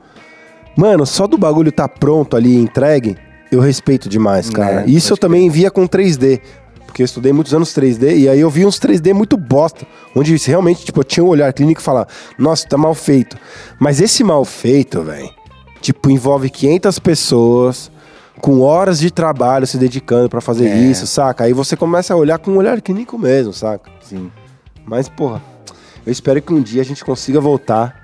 [0.75, 3.15] Mano, só do bagulho tá pronto ali, entregue,
[3.55, 4.81] eu respeito demais, cara.
[4.81, 6.41] É, isso eu também via com 3D.
[6.85, 9.85] Porque eu estudei muitos anos 3D e aí eu vi uns 3D muito bosta.
[10.15, 13.35] Onde realmente, tipo, eu tinha um olhar clínico e falar, nossa, tá mal feito.
[13.79, 15.27] Mas esse mal feito, velho,
[15.81, 17.91] tipo, envolve 500 pessoas
[18.39, 20.75] com horas de trabalho se dedicando pra fazer É.
[20.77, 21.45] isso, saca?
[21.45, 23.89] Aí você começa a olhar com um olhar clínico mesmo, saca?
[24.01, 24.29] Sim.
[24.85, 25.41] Mas, porra,
[26.05, 28.02] eu espero que um dia a gente consiga voltar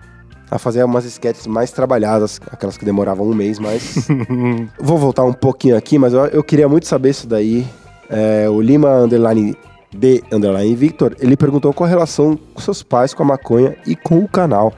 [0.51, 4.07] a fazer umas sketches mais trabalhadas, aquelas que demoravam um mês, mas.
[4.79, 7.65] Vou voltar um pouquinho aqui, mas eu, eu queria muito saber isso daí.
[8.09, 9.55] É, o Lima Underline
[9.95, 13.95] B Underline Victor, ele perguntou qual a relação com seus pais com a maconha e
[13.95, 14.73] com o canal.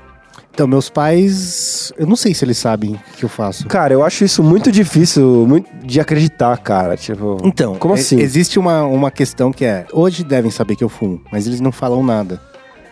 [0.54, 3.66] Então, meus pais, eu não sei se eles sabem o que eu faço.
[3.68, 6.98] Cara, eu acho isso muito difícil muito de acreditar, cara.
[6.98, 7.38] Tipo.
[7.44, 8.20] Então, Como e- assim?
[8.20, 11.72] Existe uma, uma questão que é: hoje devem saber que eu fumo, mas eles não
[11.72, 12.40] falam nada.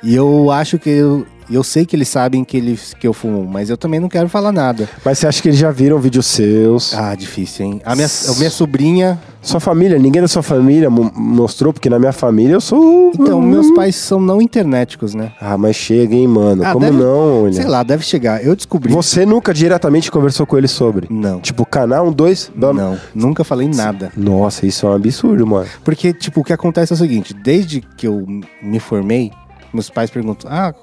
[0.01, 3.13] E eu acho que eu- E eu sei que eles sabem que, eles, que eu
[3.13, 4.87] fumo, mas eu também não quero falar nada.
[5.03, 6.93] Mas você acha que eles já viram vídeos seus?
[6.93, 7.81] Ah, difícil, hein?
[7.83, 9.19] A minha, a minha sobrinha.
[9.41, 13.11] Sua família, ninguém da sua família mo- mostrou, porque na minha família eu sou.
[13.17, 15.31] Então, meus pais são não internéticos, né?
[15.39, 16.61] Ah, mas chega, hein, mano.
[16.63, 17.53] Ah, Como deve- não, olha?
[17.53, 18.43] Sei lá, deve chegar.
[18.45, 18.91] Eu descobri.
[18.93, 21.07] Você nunca diretamente conversou com ele sobre?
[21.09, 21.39] Não.
[21.39, 22.51] Tipo, canal um, dois.
[22.53, 22.73] bam.
[22.73, 24.11] Não, nunca falei nada.
[24.15, 25.67] Nossa, isso é um absurdo, mano.
[25.85, 28.25] Porque, tipo, o que acontece é o seguinte: desde que eu
[28.61, 29.31] me formei,
[29.73, 30.73] meus pais perguntam: ah,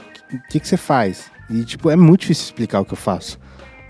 [0.45, 1.25] o que, que você faz?
[1.51, 3.39] E, tipo, é muito difícil explicar o que eu faço.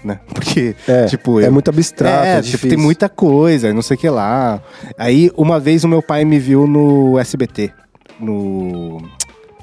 [0.04, 0.20] Né?
[0.32, 3.96] Porque, É, tipo, é eu- muito abstrato, É, é tipo, tem muita coisa, não sei
[3.96, 4.60] o que lá.
[4.98, 7.72] Aí, uma vez o meu pai me viu no SBT,
[8.20, 9.02] no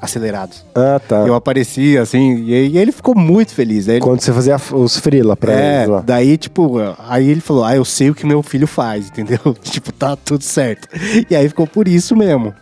[0.02, 0.66] Acelerados.
[0.76, 1.26] Ah, tá.
[1.26, 3.88] Eu apareci, assim, e ele ficou muito feliz.
[3.88, 6.02] Ele, Quando você fazia os frila pra é, eles lá.
[6.06, 6.74] daí, tipo,
[7.08, 9.40] aí ele falou, ah, eu sei o que meu filho faz, entendeu?
[9.64, 10.90] tipo, tá tudo certo.
[11.30, 12.54] E aí ficou por isso mesmo.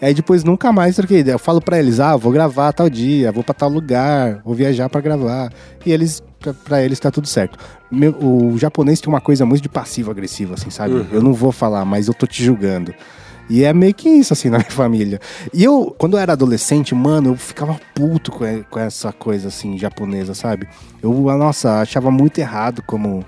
[0.00, 1.34] Aí depois nunca mais troquei ideia.
[1.34, 4.88] Eu falo pra eles, ah, vou gravar tal dia, vou pra tal lugar, vou viajar
[4.88, 5.52] pra gravar.
[5.84, 7.58] E eles, pra, pra eles tá tudo certo.
[7.90, 10.94] Meu- o japonês tem uma coisa muito de passivo-agressivo, assim, sabe?
[10.94, 11.06] Uhum.
[11.10, 12.94] Eu não vou falar, mas eu tô te julgando.
[13.50, 15.18] E é meio que isso, assim, na minha família.
[15.52, 20.32] E eu, quando eu era adolescente, mano, eu ficava puto com, essa coisa, assim, japonesa,
[20.34, 20.68] sabe?
[21.02, 23.24] Eu, nossa, achava muito errado como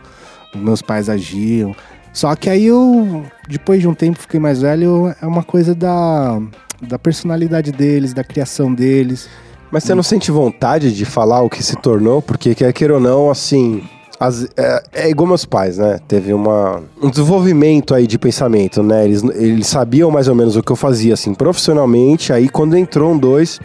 [0.55, 1.75] meus pais agiam.
[2.13, 6.41] Só que aí eu, depois de um tempo, fiquei mais velho, é uma coisa da,
[6.81, 9.29] da personalidade deles, da criação deles.
[9.71, 12.21] Mas você não sente vontade de falar o que se tornou?
[12.23, 13.83] Porque quer queira ou não, assim.
[14.19, 15.99] as- é, é igual meus pais, né?
[16.09, 19.05] Teve uma, um desenvolvimento aí de pensamento, né?
[19.05, 22.33] Eles, eles sabiam mais ou menos o que eu fazia, assim, profissionalmente.
[22.33, 23.61] Aí quando entrou um dois,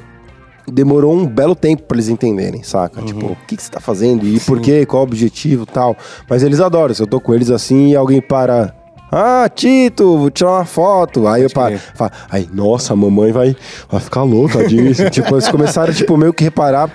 [0.68, 3.02] demorou um belo tempo pra eles entenderem, saca?
[3.02, 5.96] Tipo, o que, que você tá fazendo e por quê, qual o objetivo e tal.
[6.30, 6.94] Mas eles adoram.
[6.94, 8.74] Se eu tô com eles assim e alguém para.
[9.18, 11.26] Ah, Tito, vou tirar uma foto.
[11.26, 11.80] Aí eu paro.
[11.80, 11.94] crer.
[11.96, 13.56] Falo, aí, nossa, a mamãe vai,
[13.90, 15.08] vai ficar louca disso.
[15.10, 16.94] tipo, eles começaram, tipo, meio que reparar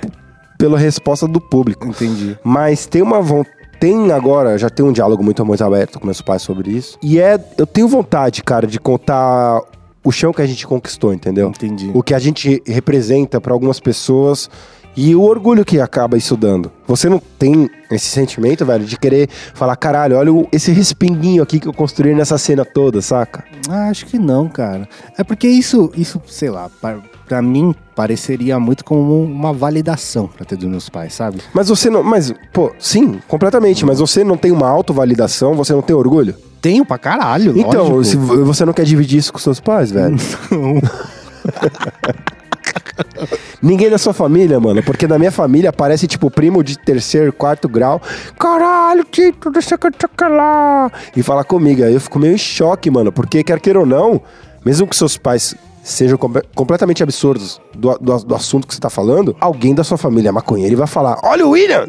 [0.59, 1.87] pela resposta do público.
[1.89, 2.39] Entendi.
[2.45, 3.59] Mas tem uma vontade.
[3.81, 6.99] Tem agora, já tem um diálogo muito mais aberto com meus pais sobre isso.
[7.03, 7.43] E é.
[7.57, 9.63] Eu tenho vontade, cara, de contar
[10.05, 11.49] o chão que a gente conquistou, entendeu?
[11.49, 11.91] Entendi.
[11.95, 14.51] O que a gente representa pra algumas pessoas
[14.97, 16.71] e o orgulho que acaba isso dando.
[16.87, 21.69] Você não tem esse sentimento, velho, de querer falar, caralho, olha esse respinguinho aqui que
[21.69, 23.45] eu construí nessa cena toda, saca?
[23.69, 24.89] Ah, acho que não, cara.
[25.17, 26.99] É porque isso, isso sei lá, pra,
[27.29, 31.39] pra mim pareceria muito como uma validação pra ter dos meus pais, sabe?
[31.55, 32.03] Mas você não.
[32.03, 33.85] Mas, pô, sim, completamente.
[33.85, 36.35] Mas você não tem uma autovalidação, você não tem orgulho?
[36.61, 38.45] Tenho pra caralho, Então, lógico.
[38.45, 40.17] você não quer dividir isso com seus pais, velho.
[40.51, 40.81] Não.
[43.63, 44.83] Ninguém da sua família, mano.
[44.83, 48.01] Porque na minha família aparece, tipo, primo de terceiro, quarto grau.
[48.39, 50.91] Caralho, Tito, deixa que eu lá.
[51.17, 51.85] E fala comigo.
[51.85, 53.13] Aí eu fico meio em choque, mano.
[53.13, 54.21] Porque, quer queira ou não,
[54.65, 58.91] mesmo que seus pais sejam compe- completamente absurdos do, do, do assunto que você tá
[58.91, 61.89] falando, alguém da sua família maconheiro e vai falar: Olha o William!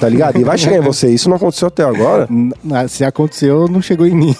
[0.00, 0.38] Tá ligado?
[0.38, 1.08] E vai chegar em você.
[1.08, 2.26] Isso não aconteceu até agora.
[2.30, 2.52] N-
[2.88, 4.36] Se aconteceu, não chegou em mim.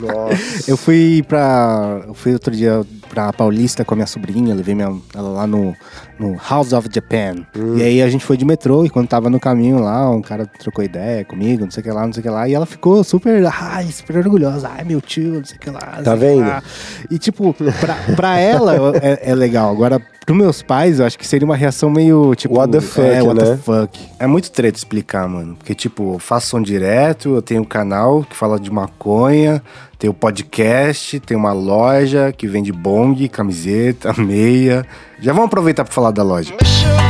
[0.00, 0.70] Nossa.
[0.70, 2.02] Eu fui pra.
[2.06, 5.74] Eu fui outro dia pra Paulista com a minha sobrinha, levei minha, ela lá no,
[6.18, 7.44] no House of Japan.
[7.76, 10.46] E aí a gente foi de metrô e quando tava no caminho lá, um cara
[10.46, 12.48] trocou ideia comigo, não sei o que lá, não sei o que lá.
[12.48, 14.70] E ela ficou super, ai, super orgulhosa.
[14.72, 15.80] Ai, meu tio, não sei o que lá.
[16.04, 16.40] Tá vendo?
[16.46, 16.62] lá.
[17.10, 19.72] E tipo, pra, pra ela é, é legal.
[19.72, 22.56] Agora, pros meus pais, eu acho que seria uma reação meio tipo.
[22.56, 23.50] What the fuck, é, what né?
[23.50, 23.98] the fuck.
[24.18, 25.56] É muito treta explicar, mano.
[25.56, 29.62] Porque, tipo, eu faço som direto, eu tenho um canal que fala de maconha,
[29.98, 34.86] tenho podcast, tenho uma loja que vende bong, camiseta, meia.
[35.20, 36.54] Já vamos aproveitar pra falar da loja.
[36.60, 37.09] Mexeu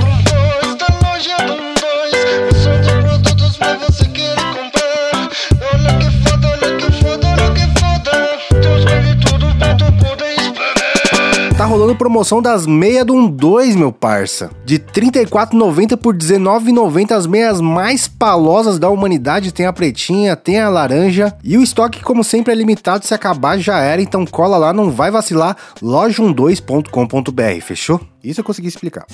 [11.71, 14.51] rolando promoção das meias do 12, meu parça.
[14.65, 19.55] De R$ 34,90 por R$ 19,90 as meias mais palosas da humanidade.
[19.55, 21.33] Tem a pretinha, tem a laranja.
[21.45, 23.07] E o estoque, como sempre, é limitado.
[23.07, 24.03] Se acabar, já era.
[24.03, 25.57] Então cola lá, não vai vacilar.
[25.81, 28.01] loja12.com.br, fechou?
[28.25, 29.07] Isso eu consegui explicar.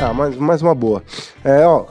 [0.00, 1.02] Ah, mais, mais uma boa.
[1.42, 1.86] É, ó.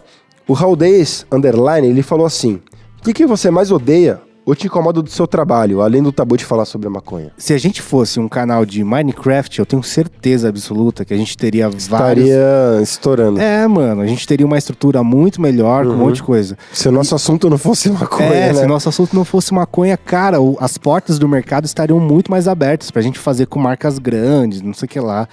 [0.47, 2.62] O Raul Days, underline, ele falou assim:
[2.99, 6.36] O que, que você mais odeia ou te incomoda do seu trabalho, além do tabu
[6.38, 7.32] de falar sobre a maconha?
[7.38, 11.38] Se a gente fosse um canal de Minecraft, eu tenho certeza absoluta que a gente
[11.38, 12.27] teria vários...
[12.27, 13.39] Estaria estourando.
[13.39, 16.58] É, mano, a gente teria uma estrutura muito melhor, com um monte de coisa.
[16.71, 18.60] Se o nosso assunto não fosse maconha, é, né?
[18.62, 22.47] se nosso assunto não fosse maconha, cara, o- as portas do mercado estariam muito mais
[22.47, 25.27] abertas pra gente fazer com marcas grandes, não sei o que lá.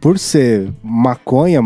[0.00, 1.60] Por ser maconha.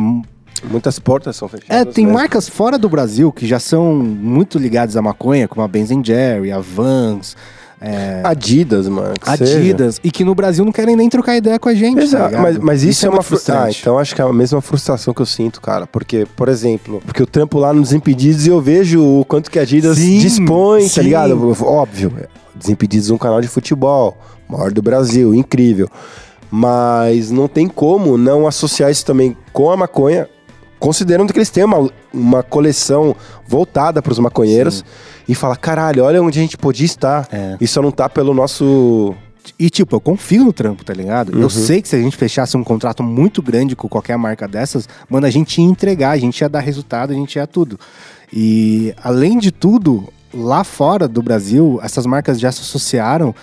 [0.60, 1.76] Muitas portas são fechadas.
[1.76, 2.18] É, tem mesmo.
[2.18, 6.50] marcas fora do Brasil que já são muito ligadas à maconha, como a Ben Jerry,
[6.52, 7.36] a Vans,
[7.80, 9.14] é, Adidas, mano.
[9.20, 9.58] que seja.
[9.58, 11.96] Adidas, e que no Brasil não querem nem trocar ideia com a gente.
[11.96, 12.42] tá Exato, ligado?
[12.42, 13.64] mas, mas isso, é uma muito frustração.
[13.64, 15.86] Ah, então acho que é a mesma frustração que eu sinto, cara.
[15.86, 19.58] Porque, por exemplo, porque eu trampo lá nos Desimpedidos e eu vejo o quanto que
[19.58, 21.00] a Adidas Sim, dispõe, tá sim.
[21.02, 21.56] ligado?
[21.64, 22.12] Óbvio,
[22.54, 24.18] Desimpedidos é um canal de futebol,
[24.48, 25.88] maior do Brasil, incrível.
[26.50, 30.28] Mas não tem como não associar isso também com a maconha,
[30.78, 33.14] considerando que eles têm uma, uma coleção
[33.46, 34.84] voltada para os maconheiros.
[35.28, 37.28] E fala, caralho, olha onde a gente podia estar.
[37.30, 37.56] É.
[37.60, 39.14] E só não tá pelo nosso.
[39.58, 41.34] E, tipo, eu confio no trampo, tá ligado?
[41.34, 41.42] Uhum.
[41.42, 44.88] Eu sei que se a gente fechasse um contrato muito grande com qualquer marca dessas,
[45.08, 47.78] mano, a gente ia entregar, a gente ia dar resultado, a gente ia tudo.
[48.32, 53.34] E, além de tudo, lá fora do Brasil, essas marcas já se associaram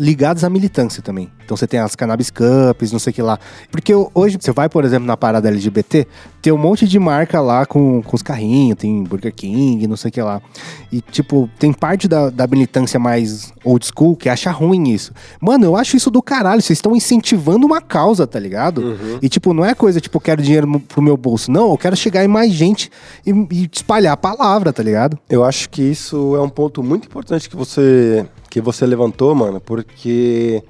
[0.00, 1.30] ligadas à militância também.
[1.44, 3.38] Então você tem as Cannabis Cups, não sei o que lá.
[3.70, 6.06] Porque hoje, você vai, por exemplo, na parada LGBT,
[6.40, 10.08] tem um monte de marca lá com, com os carrinhos, tem Burger King, não sei
[10.08, 10.40] o que lá.
[10.90, 15.12] E, tipo, tem parte da, da militância mais old school que acha ruim isso.
[15.38, 16.62] Mano, eu acho isso do caralho.
[16.62, 18.96] Vocês estão incentivando uma causa, tá ligado?
[19.20, 21.50] E, tipo, não é coisa, tipo, eu quero dinheiro pro meu bolso.
[21.50, 22.90] Não, eu quero chegar em mais gente
[23.26, 25.18] e, e espalhar a palavra, tá ligado?
[25.28, 29.60] Eu acho que isso é um ponto muito importante que você que você levantou, mano,
[29.60, 30.62] porque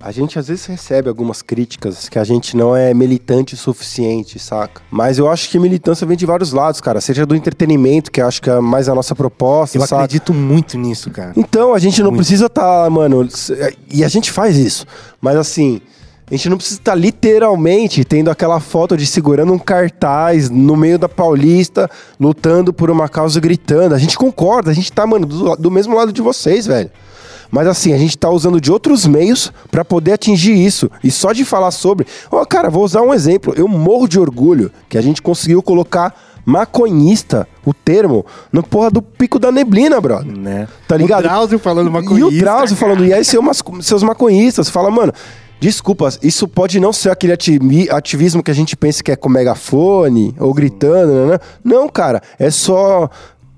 [0.00, 4.38] a gente às vezes recebe algumas críticas que a gente não é militante o suficiente,
[4.38, 4.80] saca?
[4.90, 7.00] Mas eu acho que militância vem de vários lados, cara.
[7.00, 10.04] Seja do entretenimento, que eu acho que é mais a nossa proposta, Eu saca?
[10.04, 11.32] acredito muito nisso, cara.
[11.34, 12.18] Então, a gente não Muito.
[12.20, 13.26] precisa estar, mano.
[13.90, 14.86] E a gente faz isso.
[15.20, 15.80] Mas assim,
[16.30, 20.98] a gente não precisa estar literalmente tendo aquela foto de segurando um cartaz no meio
[20.98, 23.94] da Paulista, lutando por uma causa gritando.
[23.94, 26.90] A gente concorda, a gente tá, mano, do, do mesmo lado de vocês, velho.
[27.50, 30.90] Mas assim, a gente tá usando de outros meios pra poder atingir isso.
[31.02, 32.06] E só de falar sobre.
[32.30, 33.54] Ó, cara, vou usar um exemplo.
[33.56, 36.14] Eu morro de orgulho que a gente conseguiu colocar
[36.44, 40.34] maconhista, o termo, no porra do pico da neblina, brother.
[40.34, 40.66] Né?
[40.86, 41.20] Tá ligado?
[41.20, 44.90] O Drauzio falando uma E o Drauzio falando, e aí seu mas- seus maconhistas, fala,
[44.90, 45.12] mano,
[45.60, 49.28] desculpa, isso pode não ser aquele ativi- ativismo que a gente pensa que é com
[49.28, 51.38] megafone ou gritando, né?
[51.64, 53.08] Não, cara, é só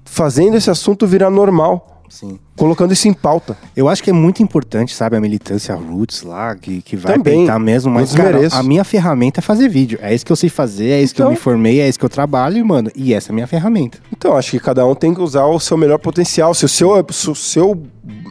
[0.04, 2.38] fazendo esse assunto virar normal, Sim.
[2.56, 3.56] colocando isso em pauta.
[3.76, 7.38] Eu acho que é muito importante, sabe, a militância roots lá, que, que vai Também.
[7.40, 8.56] peitar mesmo, mas cara, desmereço.
[8.56, 9.98] a minha ferramenta é fazer vídeo.
[10.02, 11.32] É isso que eu sei fazer, é isso que eu Então.
[11.32, 13.98] me formei, é isso que eu trabalho, mano, e essa é a minha ferramenta.
[14.12, 16.52] Então, acho que cada um tem que usar o seu melhor potencial.
[16.54, 17.80] Se o seu, se o seu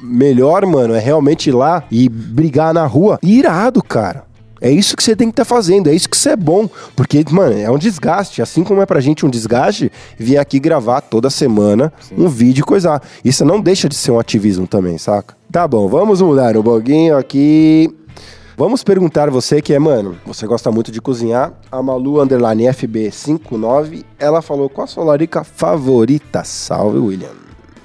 [0.10, 4.30] melhor, mano, é realmente ir lá e brigar na rua, irado, cara.
[4.62, 6.70] É isso que você tem que estar fazendo, é isso que você é bom.
[6.96, 8.42] Porque, mano, é um desgaste.
[8.42, 12.66] Assim como é pra gente um desgaste, vir aqui gravar toda semana um vídeo e
[12.66, 13.02] coisar.
[13.24, 15.36] Isso não deixa de ser um ativismo também, saca?
[15.52, 17.90] Tá bom, vamos mudar um pouquinho aqui.
[18.58, 21.54] Vamos perguntar você que é, mano, você gosta muito de cozinhar.
[21.72, 26.44] A Malu Underline FB59, ela falou qual a sua larica favorita?
[26.44, 27.30] Salve, William.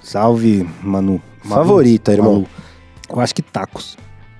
[0.02, 1.22] Salve, Manu.
[1.44, 1.62] Malu.
[1.64, 2.32] Favorita, irmão.
[2.32, 2.46] Malu.
[3.10, 3.96] Eu acho que tacos.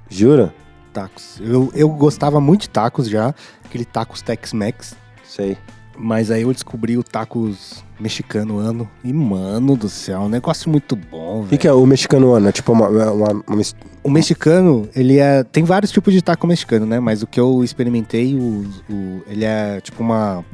[0.09, 0.55] Jura?
[0.93, 1.41] Tacos.
[1.41, 4.95] Eu, eu gostava muito de tacos já, aquele tacos Tex-Mex.
[5.25, 5.57] Sei.
[5.97, 8.89] Mas aí eu descobri o tacos mexicano ano.
[9.05, 12.51] E, mano do céu, um negócio muito bom, O que, que é o mexicano, Ana?
[12.51, 13.63] Tipo uma, uma, uma- uma
[14.03, 15.45] O mexicano, ele é.
[15.45, 16.99] Tem vários tipos de taco mexicano, né?
[16.99, 20.45] Mas o que eu experimentei, o, o- ele é tipo uma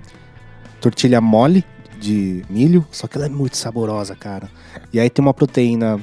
[0.80, 1.64] tortilha mole
[1.98, 4.48] de milho, só que ela é muito saborosa, cara.
[4.92, 5.98] E aí tem uma proteína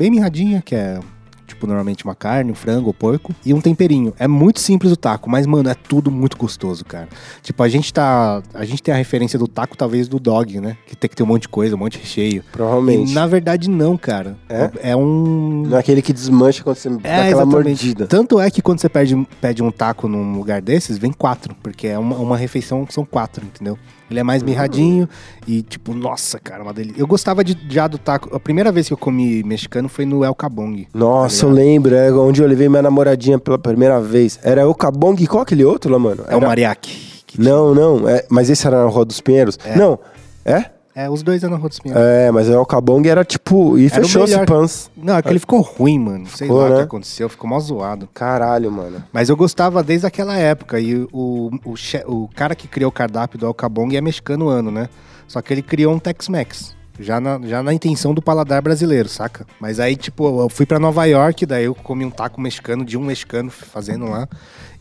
[0.00, 0.98] bem mirradinha, que é
[1.46, 4.14] tipo normalmente uma carne, um frango ou porco, e um temperinho.
[4.18, 7.08] É muito simples o taco, mas mano, é tudo muito gostoso, cara.
[7.42, 10.78] Tipo, a gente tá, a gente tem a referência do taco talvez do dog, né?
[10.86, 12.42] Que tem que ter um monte de coisa, um monte de recheio.
[12.50, 13.10] Provavelmente.
[13.10, 14.38] E, na verdade não, cara.
[14.48, 14.90] É?
[14.92, 17.52] é um Não é aquele que desmancha quando você dá aquela exatamente.
[17.52, 18.06] mordida.
[18.06, 21.54] Tanto é que quando você pede, pede um taco num lugar desses, vem quatro.
[21.62, 23.76] Porque é uma, uma refeição, são quatro, entendeu?
[24.10, 25.08] Ele é mais mirradinho
[25.46, 27.00] e, tipo, nossa, cara, uma delícia.
[27.00, 28.34] Eu gostava de, já do taco.
[28.34, 30.88] A primeira vez que eu comi mexicano foi no El Cabong.
[30.92, 31.64] Nossa, Tá eu ligado?
[31.66, 34.38] lembro, é onde eu levei minha namoradinha pela primeira vez.
[34.42, 36.24] Era o Cabong, qual aquele outro lá, mano?
[36.26, 37.08] É o Era- mariachi.
[37.38, 39.56] Não, não, é, mas esse era na Rua dos Pinheiros.
[39.64, 39.76] É.
[39.78, 39.96] Não,
[40.44, 40.64] é?
[41.00, 42.02] É, os dois eram Pinheiros.
[42.02, 43.78] É, mas o Cabong era tipo.
[43.78, 44.90] E Era o fechou esse pans.
[44.94, 46.26] Não, é que ele ficou ruim, mano.
[46.26, 46.76] Sei Ficou, lá o né?
[46.76, 48.08] que aconteceu, ficou mal zoado.
[48.12, 49.02] Caralho, mano.
[49.10, 50.78] Mas eu gostava desde aquela época.
[50.78, 51.74] E o, o,
[52.06, 54.88] o cara que criou o cardápio do Alcabong é mexicano ano, né?
[55.26, 56.76] Só que ele criou um Tex-Mex.
[57.00, 59.46] Já na, já na intenção do paladar brasileiro, saca?
[59.58, 62.98] Mas aí, tipo, eu fui pra Nova York, daí eu comi um taco mexicano de
[62.98, 64.28] um mexicano fazendo lá.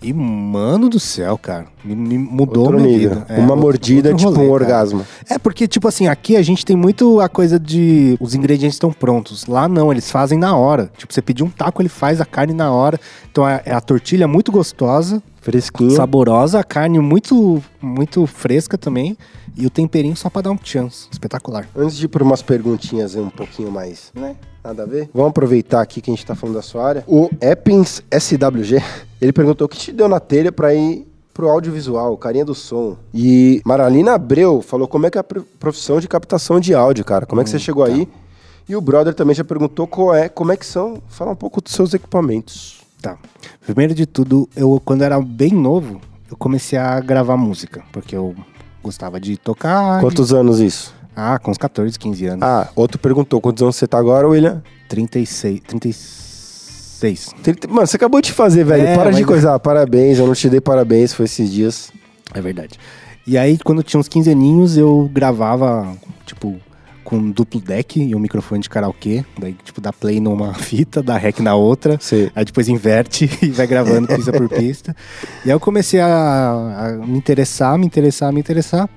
[0.01, 3.25] E, mano do céu, cara, me, me mudou Outro minha vida.
[3.27, 4.63] É, Uma outro- mordida é outro tipo rolê, um cara.
[4.63, 5.05] orgasmo.
[5.29, 8.17] É porque, tipo assim, aqui a gente tem muito a coisa de.
[8.19, 9.45] Os ingredientes estão prontos.
[9.45, 10.89] Lá não, eles fazem na hora.
[10.97, 12.99] Tipo, você pedir um taco, ele faz a carne na hora.
[13.31, 15.91] Então é é a tortilha muito gostosa, Fresquinho.
[15.91, 19.17] saborosa, a carne muito, muito fresca também.
[19.59, 21.07] E o temperinho só pra dar um chance.
[21.11, 21.67] Espetacular.
[21.75, 24.37] Antes de ir por umas perguntinhas um pouquinho mais, né?
[24.63, 25.09] Nada a ver.
[25.13, 27.03] Vamos aproveitar aqui que a gente tá falando da sua área.
[27.05, 28.81] O Eppins SWG,
[29.19, 32.95] ele perguntou o que te deu na telha pra ir pro audiovisual, carinha do som.
[33.13, 37.03] E Maralina Abreu falou como é que é a pro- profissão de captação de áudio,
[37.03, 37.25] cara.
[37.25, 38.07] Como é que você chegou aí?
[38.67, 41.01] E o brother também já perguntou qual é, como é que são.
[41.09, 42.81] Fala um pouco dos seus equipamentos.
[43.01, 43.17] Tá.
[43.65, 45.99] Primeiro de tudo, eu quando era bem novo,
[46.29, 47.83] eu comecei a gravar música.
[47.91, 48.35] Porque eu
[48.83, 49.95] gostava de tocar.
[49.97, 50.93] de- Quantos anos isso?
[51.15, 52.43] Ah, com uns 14, 15 anos.
[52.43, 54.61] Ah, outro perguntou quantos anos você tá agora, William?
[54.87, 55.59] 36.
[55.67, 57.33] 36.
[57.43, 58.83] Trinta- Mano, você acabou de fazer, velho.
[58.87, 59.59] É, Para de coisar.
[59.59, 61.91] Parabéns, eu não te dei parabéns, foi esses dias.
[62.33, 62.79] É verdade.
[63.27, 65.93] E aí, quando eu tinha uns 15 aninhos, eu gravava,
[66.25, 66.55] tipo,
[67.09, 69.25] com duplo deck e um microfone de karaokê.
[69.39, 71.97] Daí, tipo, dá play numa fita, dá rec na outra.
[71.99, 72.31] Sei.
[72.35, 74.95] Aí depois inverte e vai gravando pista por pista.
[75.43, 76.09] E aí eu comecei a,
[77.01, 78.87] a me interessar, me interessar, me interessar.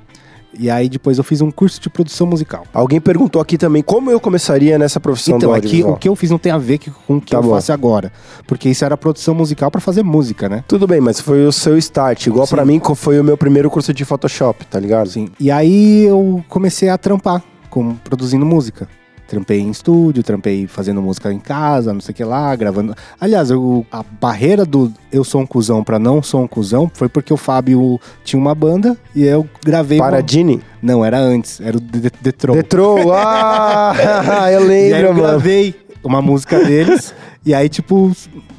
[0.58, 2.64] E aí depois eu fiz um curso de produção musical.
[2.74, 5.94] Alguém perguntou aqui também como eu começaria nessa profissão Então, do aqui audiovisual.
[5.94, 7.50] o que eu fiz não tem a ver com o que Tá eu bom.
[7.54, 8.12] faço agora.
[8.46, 10.62] Porque isso era produção musical pra fazer música, né?
[10.68, 12.26] Tudo bem, mas foi o seu start.
[12.26, 12.54] Igual Sim.
[12.54, 15.08] pra mim, foi o meu primeiro curso de Photoshop, tá ligado?
[15.08, 15.28] Sim.
[15.40, 17.42] E aí eu comecei a trampar
[17.72, 18.86] com produzindo música.
[19.26, 22.94] Trampei em estúdio, trampei fazendo música em casa, não sei o que lá, gravando.
[23.18, 27.08] Aliás, eu- a barreira do eu sou um cuzão pra não sou um cuzão foi
[27.08, 29.98] porque o Fábio tinha uma banda e eu gravei.
[29.98, 30.60] uma- Paradini?
[30.82, 32.56] Não, era antes, era o The, The Troll.
[32.56, 32.96] Detro!
[33.16, 33.94] Ah,
[34.52, 35.22] eu E aí eu lembro, mano.
[35.28, 37.14] gravei uma música deles
[37.46, 38.12] e aí, tipo,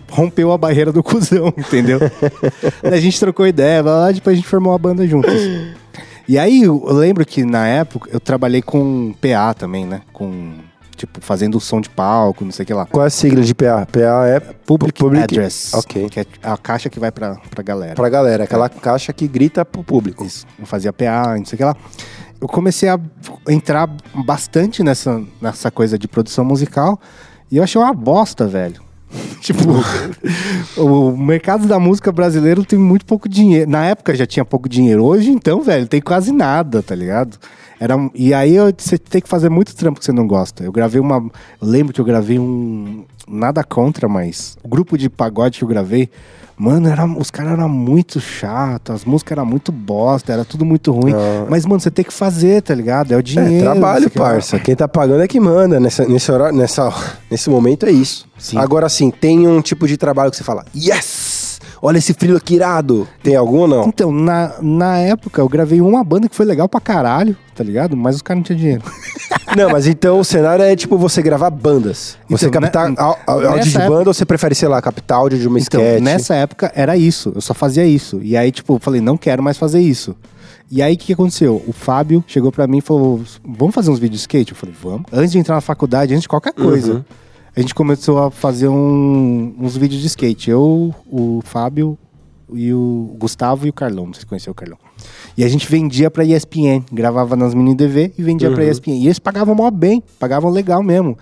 [0.09, 1.99] rompeu a barreira do cuzão, entendeu?
[2.82, 5.34] A gente trocou ideia, blá, depois a gente formou a banda juntos.
[6.28, 10.01] E aí eu lembro que na época eu trabalhei com PA também, né?
[10.13, 10.53] Com,
[10.95, 12.86] tipo, fazendo som de palco, não sei o que lá.
[12.86, 13.86] Qual é a sigla de PA?
[13.91, 15.74] PA é Public, Public- Address.
[15.74, 16.09] Ok.
[16.09, 17.95] Que é a caixa que vai pra, pra galera.
[17.95, 20.24] pra galera, aquela caixa que grita pro público.
[20.24, 20.45] Isso.
[20.57, 21.76] Eu fazia PA, não sei o que lá.
[22.39, 22.99] Eu comecei a
[23.49, 23.89] entrar
[24.26, 26.99] bastante nessa, nessa coisa de produção musical
[27.51, 28.82] e eu achei uma bosta, velho.
[29.41, 29.64] tipo,
[30.78, 33.70] o mercado da música brasileiro tem muito pouco dinheiro.
[33.70, 35.03] Na época já tinha pouco dinheiro.
[35.03, 37.38] Hoje, então, velho, tem quase nada, tá ligado?
[37.84, 40.64] Era, um- e aí eu- você tem que fazer muito trampo que você não gosta.
[40.64, 41.18] Eu gravei uma.
[41.18, 43.04] Eu lembro que eu gravei um.
[43.28, 44.58] Nada contra, mas.
[44.64, 46.10] O grupo de pagode que eu gravei.
[46.56, 50.92] Mano, era, os caras eram muito chatos, as músicas eram muito bosta, era tudo muito
[50.92, 51.12] ruim.
[51.12, 51.48] Ah.
[51.50, 53.12] Mas, mano, você tem que fazer, tá ligado?
[53.12, 53.64] É o É, dinheiro.
[53.72, 54.60] trabalho, você quer- parça.
[54.60, 55.80] Quem tá pagando é que manda.
[55.80, 56.94] Nessa, nesse, horário, nessa,
[57.30, 58.28] nesse momento é isso.
[58.38, 58.58] Sim.
[58.60, 61.33] Agora sim, tem um tipo de trabalho que você fala, yes!
[61.86, 63.06] Olha esse frio aqui irado.
[63.22, 63.84] Tem algum ou não?
[63.88, 67.98] Então, na, na época, eu gravei uma banda que foi legal pra caralho, tá ligado?
[67.98, 68.84] Mas os caras não tinham dinheiro.
[69.56, 72.18] Não, mas então o cenário é tipo você gravar bandas.
[72.28, 75.20] Você Então, captar né, au- áudio de época- banda ou você prefere, sei lá, captar
[75.20, 76.02] áudio de uma Então, sketch?
[76.02, 78.20] nessa época era isso, eu só fazia isso.
[78.24, 80.16] E aí, tipo, eu falei, não quero mais fazer isso.
[80.72, 81.62] E aí, o que, que aconteceu?
[81.68, 84.54] O Fábio chegou pra mim e falou: vamos fazer uns vídeos de skate?
[84.54, 85.04] Eu falei, vamos.
[85.14, 87.04] Antes de entrar na faculdade, antes de qualquer coisa, Uhum.
[87.56, 90.49] A gente começou a fazer um- uns vídeos de skate.
[90.49, 91.97] Eu, o Fábio
[92.54, 94.08] e o Gustavo e o Carlão.
[94.08, 94.78] Não sei se conheceu o Carlão.
[95.38, 98.93] E a gente vendia pra ESPN, gravava nas mini DV e vendia pra ESPN.
[99.01, 101.18] E eles pagavam mó bem, pagavam legal mesmo.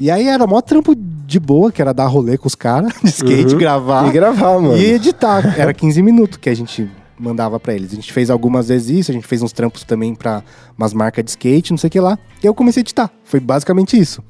[0.00, 3.08] E aí era mó trampo de boa, que era dar rolê com os caras de
[3.10, 3.58] skate, Uhum.
[3.58, 4.08] gravar.
[4.08, 4.76] E gravar, mano.
[4.76, 5.58] E editar.
[5.58, 7.92] Era 15 minutos que a gente mandava pra eles.
[7.92, 10.42] A gente fez algumas vezes isso, a gente fez uns trampos também pra
[10.76, 12.18] umas marcas de skate, não sei o que lá.
[12.42, 13.10] E eu comecei a editar.
[13.22, 14.20] Foi basicamente isso.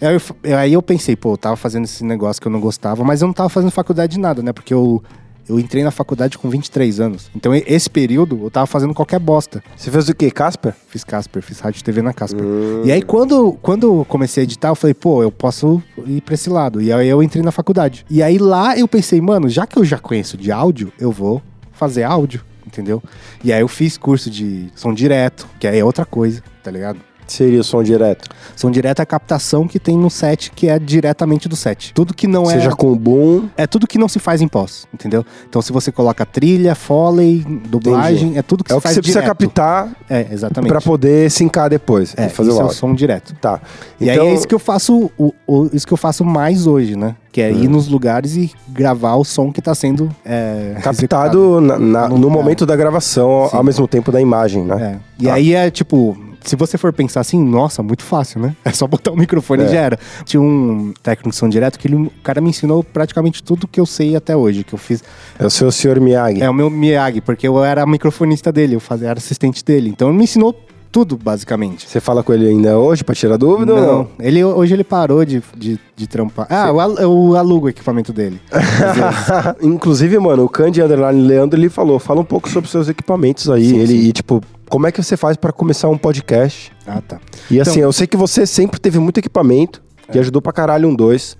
[0.00, 3.02] Aí eu, aí eu pensei, pô, eu tava fazendo esse negócio que eu não gostava,
[3.02, 4.52] mas eu não tava fazendo faculdade de nada, né?
[4.52, 5.02] Porque eu,
[5.48, 7.30] eu entrei na faculdade com 23 anos.
[7.34, 9.62] Então esse período eu tava fazendo qualquer bosta.
[9.76, 10.30] Você fez o quê?
[10.30, 10.74] Casper?
[10.88, 12.44] Fiz Casper, fiz rádio TV na Casper.
[12.84, 16.34] E aí, quando, quando eu comecei a editar, eu falei, pô, eu posso ir pra
[16.34, 16.82] esse lado.
[16.82, 18.04] E aí eu entrei na faculdade.
[18.10, 21.42] E aí lá eu pensei, mano, já que eu já conheço de áudio, eu vou
[21.72, 23.02] fazer áudio, entendeu?
[23.44, 26.98] E aí eu fiz curso de som direto, que aí é outra coisa, tá ligado?
[27.26, 28.28] Seria o som direto.
[28.54, 31.92] Som direto é a captação que tem no set, que é diretamente do set.
[31.92, 32.54] Tudo que não é.
[32.54, 33.48] Seja com boom.
[33.56, 35.24] É tudo que não se faz em pós, entendeu?
[35.48, 38.94] Então, se você coloca trilha, foley, dublagem, é tudo que É se o que faz
[38.94, 39.38] você precisa direto.
[39.38, 40.70] captar É, exatamente.
[40.70, 42.14] pra poder sincar depois.
[42.16, 43.34] É, fazer o é o som direto.
[43.40, 43.60] Tá.
[44.00, 46.96] E aí é isso que eu faço, o, o- isso que eu faço mais hoje,
[46.96, 47.16] né?
[47.32, 50.76] Que é ir nos lugares e gravar o som que tá sendo é.
[50.82, 53.56] Captado na- na- No no, momento da gravação, ao- Sim.
[53.56, 54.98] ao mesmo tempo da imagem, né?
[55.18, 55.22] É.
[55.22, 55.34] E Tá.
[55.34, 56.16] aí é tipo,
[56.48, 58.54] se você for pensar assim, nossa, muito fácil, né?
[58.64, 59.66] É só botar o microfone É.
[59.66, 59.98] e já era.
[60.24, 63.80] Tinha um técnico de som direto que ele, o cara me ensinou praticamente tudo que
[63.80, 65.02] eu sei até hoje, que eu fiz.
[65.38, 66.42] É, o seu senhor Miyagi.
[66.42, 69.90] É o meu Miyagi, porque eu era microfonista dele, eu fazia, era assistente dele.
[69.90, 70.54] Então ele me ensinou
[70.96, 71.86] tudo, basicamente.
[71.86, 74.08] Você fala com ele ainda hoje pra tirar dúvida ou não?
[74.18, 76.46] Ele, hoje ele parou de, de, de trampar.
[76.48, 78.40] Ah, eu, al- eu alugo o equipamento dele.
[79.60, 83.66] Inclusive, mano, o Candy Underline Leandro, ele falou, fala um pouco sobre seus equipamentos aí.
[83.68, 84.08] Sim, ele, sim.
[84.08, 84.40] E, tipo,
[84.70, 86.72] como é que você faz pra começar um podcast?
[86.86, 87.18] Ah, tá.
[87.50, 90.88] E assim, Então- eu sei que você sempre teve muito equipamento, que ajudou pra caralho
[90.88, 91.36] um dois.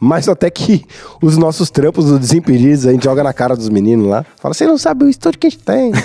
[0.00, 0.84] Mas até que
[1.20, 4.24] os nossos trampos do Desimpedidos, a gente joga na cara dos meninos lá.
[4.40, 5.92] Fala, você não sabe o estúdio que a gente tem.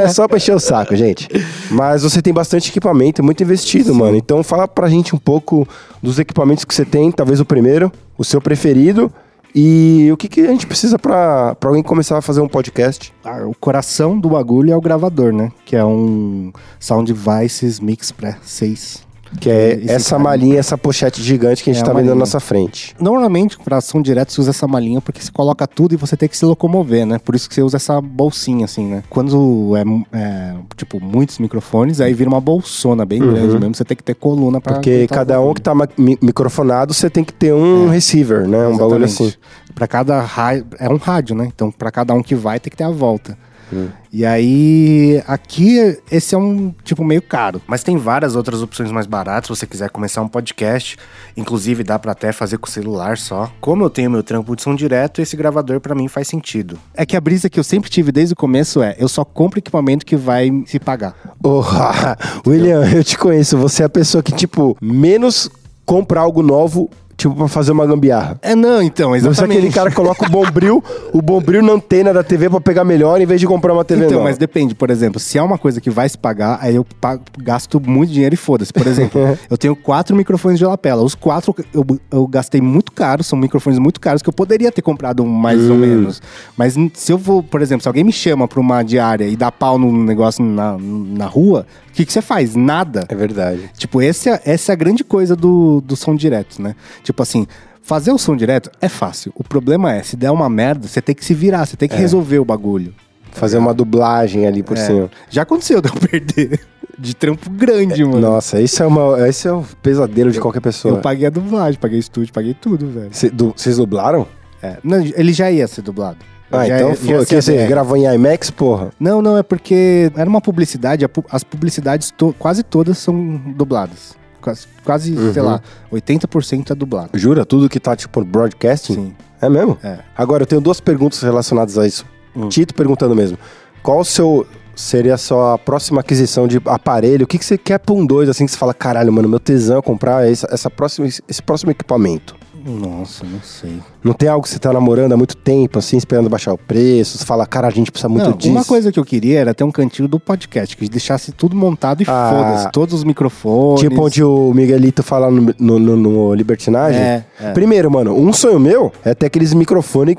[0.00, 1.28] É só pra encher o saco, gente.
[1.70, 4.16] Mas você tem bastante equipamento, muito investido, mano.
[4.16, 5.66] Então fala pra gente um pouco
[6.02, 9.12] dos equipamentos que você tem, talvez o primeiro, o seu preferido.
[9.54, 13.12] E o que, que a gente precisa pra, pra alguém começar a fazer um podcast?
[13.24, 15.50] Ah, o coração do bagulho é o gravador, né?
[15.64, 19.09] Que é um Sound Devices Mix Pre 6.
[19.38, 20.22] Que é essa cara.
[20.22, 22.94] malinha, essa pochete gigante que a gente É tá vendo na nossa frente.
[23.00, 26.28] Normalmente, para som direto, você usa essa malinha porque você coloca tudo e você tem
[26.28, 27.18] que se locomover, né?
[27.18, 29.02] Por isso que você usa essa bolsinha, assim, né?
[29.08, 33.74] Quando é, é, tipo, muitos microfones, aí vira uma bolsona bem grande mesmo.
[33.74, 34.72] Você tem que ter coluna pra...
[34.72, 34.78] Uhum.
[34.80, 38.66] Porque cada um que tá mi- microfonado, você tem que ter um receiver, né?
[38.66, 39.32] Um bagulho assim.
[39.74, 40.66] Pra cada rádio.
[40.78, 41.46] É um rádio, né?
[41.46, 43.38] Então, pra cada um que vai, tem que ter a volta.
[43.72, 43.88] Hum.
[44.12, 47.62] E aí, aqui, esse é um tipo meio caro.
[47.66, 49.46] Mas tem várias outras opções mais baratas.
[49.46, 50.96] Se você quiser começar um podcast,
[51.36, 53.50] inclusive dá pra até fazer com o celular só.
[53.60, 56.78] Como eu tenho meu trampo de som direto, esse gravador pra mim faz sentido.
[56.94, 59.58] É que a brisa que eu sempre tive desde o começo é: eu só compro
[59.58, 61.14] equipamento que vai se pagar.
[61.40, 63.56] Porra, William, eu te conheço.
[63.58, 65.48] Você é a pessoa que, tipo, menos
[65.86, 66.90] compra algo novo,
[67.20, 68.38] tipo, pra fazer uma gambiarra.
[68.42, 69.58] É, não, então, Você é exatamente.
[69.58, 73.20] aquele cara que coloca o bombril, o bombril na antena da TV pra pegar melhor,
[73.20, 74.24] em vez de comprar uma TV Então, nova.
[74.24, 77.22] mas depende, por exemplo, se é uma coisa que vai se pagar, aí eu pago-
[77.38, 78.72] gasto muito dinheiro e foda-se.
[78.72, 81.02] Por exemplo, eu tenho quatro microfones de lapela.
[81.02, 84.82] Os quatro eu, eu gastei muito caro, são microfones muito caros que eu poderia ter
[84.82, 85.72] comprado mais Hum.
[85.72, 86.22] ou menos.
[86.56, 89.50] Mas se eu vou, por exemplo, se alguém me chama pra uma diária e dá
[89.52, 92.54] pau no negócio na, na rua, o que, que você faz?
[92.54, 93.04] Nada.
[93.08, 93.68] É verdade.
[93.76, 96.74] Tipo, esse é, essa é a grande coisa do, do som direto, né?
[97.02, 97.46] Tipo assim,
[97.82, 99.32] fazer o som direto é fácil.
[99.34, 101.96] O problema é, se der uma merda, você tem que se virar, você tem que
[101.96, 102.94] resolver o bagulho.
[103.32, 104.80] Fazer uma dublagem ali por É.
[104.84, 105.10] cima.
[105.28, 106.60] Já aconteceu de eu perder
[106.98, 108.20] de trampo grande, mano.
[108.20, 110.94] Nossa, isso é, uma, esse é o pesadelo de qualquer pessoa.
[110.96, 113.08] Eu paguei a dublagem, paguei estúdio, paguei tudo, velho.
[113.12, 114.26] Cê- du- Vocês dublaram?
[114.62, 114.76] É.
[114.82, 116.18] Não, ele já ia ser dublado.
[116.52, 117.24] Ah, Já então foi.
[117.24, 118.90] Que você gravou em IMAX, porra?
[118.98, 124.18] Não, não, é porque era uma publicidade, as publicidades to- quase todas são dubladas.
[124.40, 125.32] Quase, quase Uhum.
[125.32, 125.60] sei lá,
[125.92, 127.10] 80% é dublado.
[127.14, 127.44] Jura?
[127.44, 128.94] Tudo que tá, tipo, broadcasting?
[128.94, 129.14] Sim.
[129.40, 129.78] É mesmo?
[129.82, 129.98] É.
[130.16, 132.04] Agora, eu tenho duas perguntas relacionadas a isso.
[132.36, 132.48] Hum.
[132.48, 133.38] Tito perguntando mesmo.
[133.82, 134.46] Qual o seu...
[134.76, 137.24] Seria a sua próxima aquisição de aparelho?
[137.24, 139.38] O que, que você quer pra um dois, assim, que você fala, caralho, mano, meu
[139.40, 142.34] tesão é comprar essa, essa próxima, esse próximo equipamento?
[142.64, 143.78] Nossa, não sei.
[144.02, 147.18] Não tem algo que você tá namorando há muito tempo, assim, esperando baixar o preço?
[147.18, 148.50] Você fala, cara, a gente precisa muito Não, disso.
[148.50, 152.02] uma coisa que eu queria era ter um cantinho do podcast, que deixasse tudo montado
[152.02, 152.30] e Ah.
[152.32, 152.72] foda-se.
[152.72, 153.80] Todos os microfones.
[153.80, 157.00] Tipo onde o Miguelito fala no, no, no- no Libertinagem.
[157.00, 157.52] É, é.
[157.52, 160.16] Primeiro, mano, um sonho meu é ter aqueles microfones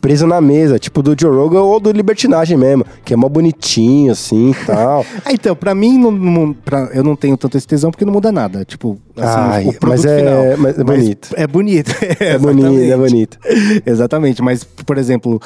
[0.00, 4.12] presos na mesa, tipo do Joe Rogan ou do Libertinagem mesmo, que é mó bonitinho,
[4.12, 5.04] assim e tal.
[5.24, 8.12] Ah, então, pra mim, não, não- pra- eu não tenho tanto esse tesão porque não
[8.12, 8.64] muda nada.
[8.66, 10.56] Tipo, assim, Ai, o produto mas é- final.
[10.58, 11.28] mas é bonito.
[11.34, 11.94] é bonito.
[12.20, 13.23] É bonito, é exatamente.
[13.24, 13.38] Bonito.
[13.86, 15.40] Exatamente, mas, por exemplo,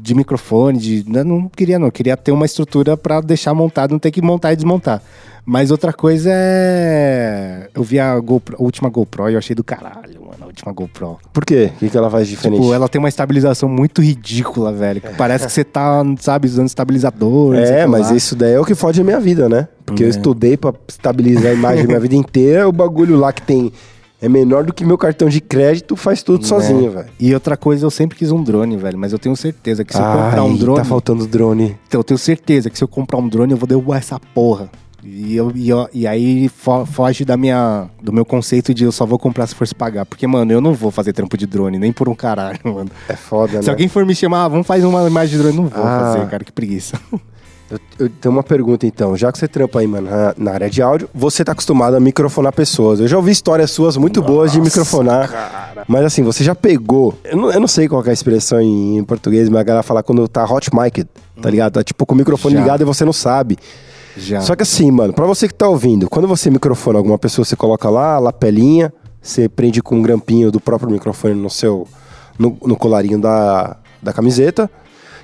[0.00, 3.92] de microfone, de, eu não queria não, eu queria ter uma estrutura pra deixar montado,
[3.92, 5.02] não ter que montar e desmontar.
[5.44, 7.68] Mas outra coisa é.
[7.74, 10.72] Eu vi a, GoPro- a última GoPro e eu achei do caralho, mano, a última
[10.72, 11.18] GoPro.
[11.32, 11.72] Por quê?
[11.74, 12.60] O que, que ela faz diferente?
[12.60, 15.00] Tipo, ela tem uma estabilização muito ridícula, velho.
[15.00, 17.56] que Parece que você tá, sabe, usando estabilizador.
[17.56, 18.16] É, mas lá.
[18.16, 19.66] isso daí é o que fode a minha vida, né?
[19.84, 20.10] Porque eu É.
[20.10, 23.72] estudei pra estabilizar a imagem da minha vida inteira, o bagulho lá que tem
[24.22, 27.08] é menor do que meu cartão de crédito, faz tudo sozinho, velho.
[27.20, 28.96] E outra coisa, eu sempre quis um drone, velho.
[28.96, 30.78] Mas eu tenho certeza que se eu comprar um Ai, drone.
[30.78, 31.76] tá faltando drone.
[31.88, 34.70] Então, eu tenho certeza que se eu comprar um drone, eu vou derrubar essa porra.
[35.04, 38.92] E, eu, e, eu- e aí fo- foge da minha, do meu conceito de eu
[38.92, 40.06] só vou comprar se for se pagar.
[40.06, 42.88] Porque, mano, eu não vou fazer trampo de drone, nem por um caralho, mano.
[43.08, 43.62] É foda, né?
[43.62, 46.12] Se alguém for me chamar, ah, vamos fazer uma imagem de drone, não vou Ah.
[46.14, 46.96] fazer, cara, que preguiça.
[47.72, 49.16] Eu, eu tenho uma pergunta então.
[49.16, 52.00] Já que você trampa aí, mano, na, na área de áudio, você tá acostumado a
[52.00, 53.00] microfonar pessoas.
[53.00, 55.84] Eu já ouvi histórias suas muito boas de microfonar.
[55.88, 57.14] Mas assim, você já pegou.
[57.24, 59.82] Eu não, eu não sei qual é a expressão em, em português, mas a galera
[59.82, 61.06] fala quando tá hot mic,
[61.40, 61.72] tá ligado?
[61.72, 62.60] Tá tipo com o microfone Já.
[62.60, 63.56] ligado e você não sabe.
[64.18, 64.42] Já.
[64.42, 67.56] Só que assim, mano, pra você que tá ouvindo, quando você microfona alguma pessoa, você
[67.56, 68.92] coloca lá a lapelinha,
[69.22, 71.88] você prende com um grampinho do próprio microfone no seu.
[72.38, 74.70] no, no colarinho da, da camiseta.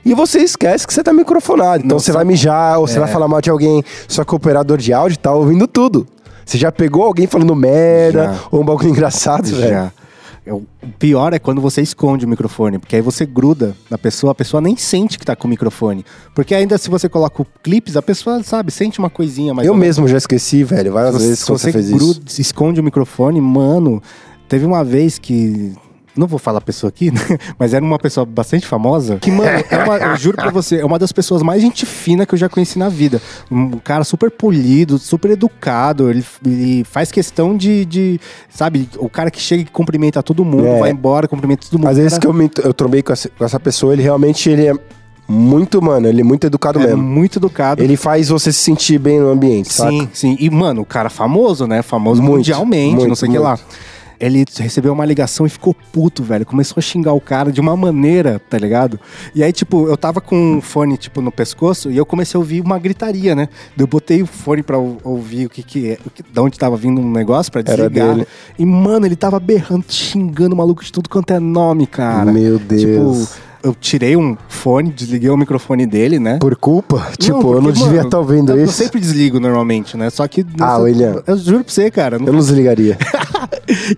[0.05, 1.84] E você esquece que você tá microfonado.
[1.84, 3.01] Então Não você vai mijar, ou você É.
[3.01, 3.82] vai falar mal de alguém.
[4.07, 6.07] Só que o operador de áudio tá ouvindo tudo.
[6.44, 8.40] Você já pegou alguém falando merda Já.
[8.51, 9.68] ou um bagulho engraçado, velho?
[9.70, 9.92] Já.
[10.46, 10.62] É O
[10.99, 14.62] pior é quando você esconde o microfone, porque aí você gruda na pessoa, a pessoa
[14.62, 16.07] nem sente que tá com o microfone.
[16.34, 19.74] Porque ainda se você coloca o clipes, a pessoa, sabe, sente uma coisinha, mas eu
[19.74, 22.40] mesmo já esqueci, velho, várias se vezes quando você fez gruda, isso.
[22.40, 24.03] esconde o microfone, mano.
[24.49, 25.74] Teve uma vez que.
[26.19, 27.21] Não vou falar a pessoa aqui, né?
[27.59, 29.16] mas era uma pessoa bastante famosa.
[29.16, 32.27] Que, mano, é uma- eu juro pra você, é uma das pessoas mais gente fina
[32.27, 33.21] que eu já conheci na vida.
[33.51, 36.11] Um cara super polido, super educado.
[36.11, 38.21] Ele, ele faz questão de, de.
[38.49, 40.81] Sabe, o cara que chega e cumprimenta todo mundo, É.
[40.81, 41.89] vai embora, cumprimenta todo mundo.
[41.89, 44.51] Às vezes Cara, que eu, me, eu trombei com essa, com essa pessoa, ele realmente
[44.51, 44.75] ele é
[45.31, 47.03] muito, mano, ele é muito educado é mesmo.
[47.03, 47.83] muito educado.
[47.83, 49.91] Ele faz você se sentir bem no ambiente, saca?
[49.91, 50.37] Sim, sim.
[50.41, 51.83] E, mano, o cara famoso, né?
[51.83, 53.59] Famoso Muito, mundialmente, muito, não sei o que lá.
[54.21, 56.45] Ele recebeu uma ligação e ficou puto, velho.
[56.45, 58.99] Começou a xingar o cara de uma maneira, tá ligado?
[59.35, 62.41] E aí, tipo, eu tava com um fone, tipo, no pescoço e eu comecei a
[62.41, 63.49] ouvir uma gritaria, né?
[63.79, 66.59] Eu botei o fone pra ou- ouvir o que que é, o que, de onde
[66.59, 68.27] tava vindo um negócio pra desligar.
[68.59, 72.33] E, mano, ele tava berrando, xingando o maluco de tudo quanto é nome, cara.
[72.33, 72.81] Meu Deus.
[73.29, 76.39] Tipo, eu tirei um fone, desliguei o microfone dele, né?
[76.39, 77.09] Por culpa?
[77.19, 78.73] tipo, eu porque, não devia estar ouvindo eu, Eu isso.
[78.75, 80.11] sempre desligo normalmente, né?
[80.11, 80.45] Só que.
[80.61, 81.23] Ah, eu, William.
[81.27, 82.19] Eu juro pra você, cara.
[82.19, 82.97] não- Eu não desligaria.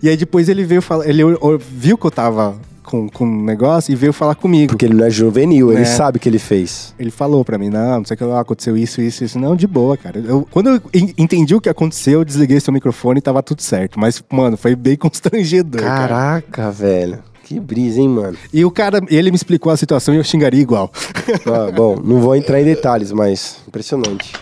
[0.01, 1.07] E aí depois ele veio falar.
[1.07, 1.23] Ele
[1.71, 4.73] viu que eu tava com, com um negócio e veio falar comigo.
[4.73, 5.85] Porque ele não é juvenil, ele É.
[5.85, 6.93] sabe o que ele fez.
[6.99, 9.39] Ele falou pra mim, não, não sei o que aconteceu isso, isso, isso.
[9.39, 10.19] Não, de boa, cara.
[10.19, 13.61] Eu- quando eu en- entendi o que aconteceu, eu desliguei seu microfone e tava tudo
[13.61, 13.99] certo.
[13.99, 16.07] Mas, mano, foi bem constrangedor, cara.
[16.07, 17.19] Caraca, velho.
[17.43, 18.37] Que brisa, hein, mano?
[18.53, 20.89] E o cara, ele me explicou a situação e eu xingaria igual.
[21.45, 24.33] Ah, bom, não vou entrar em detalhes, mas impressionante.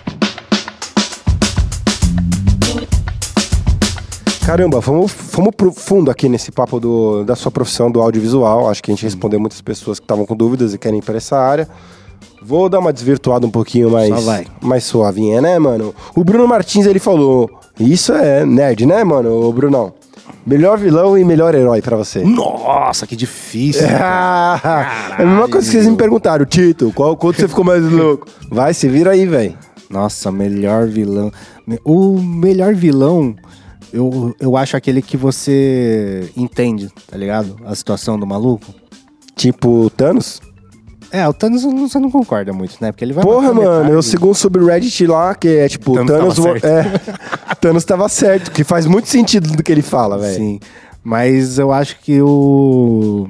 [4.50, 8.68] Caramba, vamos, vamos pro fundo aqui nesse papo do, da sua profissão do audiovisual.
[8.68, 11.18] Acho que a gente respondeu muitas pessoas que estavam com dúvidas e querem ir para
[11.18, 11.70] essa área.
[12.42, 14.10] Vou dar uma desvirtuada um pouquinho mais,
[14.60, 15.94] mais suavinha, né, mano?
[16.16, 17.48] O Bruno Martins, ele falou...
[17.80, 19.94] Isso é nerd, né, mano, o Brunão?
[20.48, 22.24] Melhor vilão e melhor herói pra você.
[22.24, 23.86] Nossa, que difícil.
[24.02, 27.84] Ah, é a mesma coisa que vocês me perguntaram, Tito, qual quanto você ficou mais
[27.84, 28.26] louco?
[28.50, 29.56] Vai, se vira aí, velho.
[29.92, 31.32] Nossa, melhor vilão.
[31.84, 33.36] O melhor vilão,
[33.94, 37.56] eu, eu acho aquele que você entende, tá ligado?
[37.66, 38.74] A situação do maluco.
[39.36, 40.42] Tipo, Thanos?
[41.12, 42.92] É, o Thanos você não concorda muito, né?
[42.92, 43.24] Porque ele vai.
[43.24, 46.62] Porra, mano, eu sigo um subreddit lá que é tipo, Thanos Thanos.
[46.62, 50.36] tava é, Thanos tava certo, que faz muito sentido do que ele fala, velho.
[50.36, 50.60] Sim.
[51.04, 53.28] Mas eu acho que o.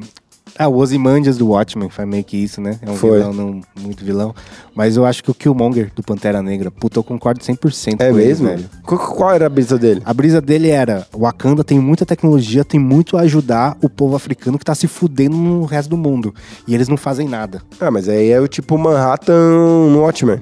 [0.62, 2.78] Ah, o Ozymandias do Watchmen foi meio que isso, né?
[2.82, 3.12] É um Foi.
[3.18, 4.36] vilão, não muito vilão.
[4.76, 8.20] Mas eu acho que o Killmonger do Pantera Negra, puta, eu concordo 100% É com
[8.20, 8.48] ele, mesmo?
[8.50, 8.70] velho.
[8.86, 10.02] Qual, qual era a brisa dele?
[10.04, 14.60] A brisa dele era: Wakanda tem muita tecnologia, tem muito a ajudar o povo africano
[14.60, 16.36] que tá se fudendo no resto do mundo.
[16.68, 17.62] E eles não fazem nada.
[17.80, 20.40] Ah, mas aí é o tipo Manhattan no Watchmen.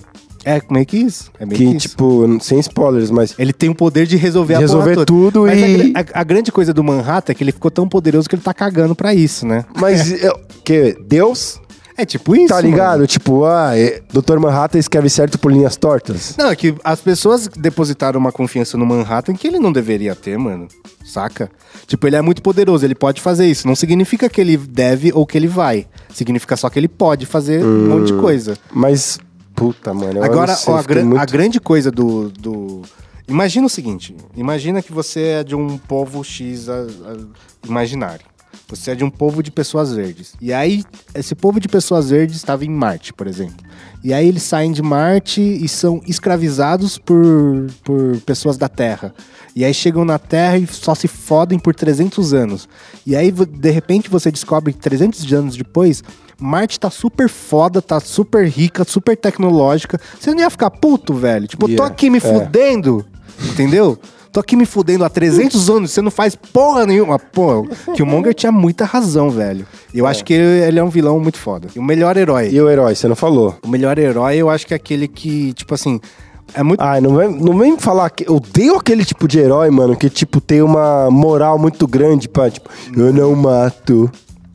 [0.48, 1.30] É meio que isso.
[1.40, 1.90] É meio Que, que isso.
[1.90, 3.36] tipo, sem spoilers, mas.
[3.38, 5.06] Ele tem o poder de resolver De a porra resolver toda.
[5.06, 7.88] tudo a e- gra- A, a grande coisa do Manhattan é que ele ficou tão
[7.88, 9.66] poderoso que ele tá cagando pra isso, né?
[9.76, 11.60] Mas, eu- que Deus,
[11.98, 12.48] É tipo isso.
[12.50, 12.92] tá ligado?
[12.98, 13.08] mano.
[13.08, 14.38] Tipo, ah, é, Dr.
[14.40, 16.36] Manhattan escreve certo por linhas tortas.
[16.38, 20.38] Não, é que as pessoas depositaram uma confiança no Manhattan que ele não deveria ter,
[20.38, 20.68] mano.
[21.04, 21.50] Saca?
[21.88, 23.66] Tipo, ele é muito poderoso, ele pode fazer isso.
[23.68, 25.88] Não significa que ele deve ou que ele vai.
[26.14, 28.58] Significa só que ele pode fazer um monte de coisa.
[28.74, 29.18] Mas,
[29.58, 30.20] puta, mano.
[30.20, 32.82] eu Agora, sei, ó, a, gran- muito- a grande coisa do, do.
[33.28, 38.26] Imagina o seguinte: imagina que você é de um povo X a- a- imaginário.
[38.70, 40.34] Você é de um povo de pessoas verdes.
[40.42, 40.84] E aí,
[41.16, 43.66] esse povo de pessoas verdes estava em Marte, por exemplo.
[44.04, 49.14] E aí eles saem de Marte e são escravizados por, por pessoas da Terra.
[49.56, 52.68] E aí chegam na Terra e só se fodem por 300 anos.
[53.06, 56.04] E aí, de repente, você descobre que 300 anos depois,
[56.40, 60.00] Marte tá super foda, tá super rica, super tecnológica.
[60.20, 61.48] Você não ia ficar puto, velho?
[61.48, 62.22] Tipo, eu tô Yeah, aqui me é.
[62.22, 63.06] fudendo,
[63.52, 63.98] entendeu?
[64.32, 67.18] Tô aqui me fudendo há 300 anos, você não faz porra nenhuma.
[67.18, 69.66] Pô, que o Monger tinha muita razão, velho.
[69.94, 71.70] Eu acho que ele, ele é um vilão muito foda.
[71.76, 72.50] E o melhor herói.
[72.52, 73.58] E o herói, você não falou?
[73.64, 76.00] O melhor herói, eu acho que é aquele que, tipo assim,
[76.54, 76.80] é muito.
[76.82, 78.30] Ai, não vem, não vem falar que.
[78.30, 82.52] Eu odeio aquele tipo de herói, mano, que, tipo, tem uma moral muito grande pra,
[82.52, 84.12] tipo, eu não mato,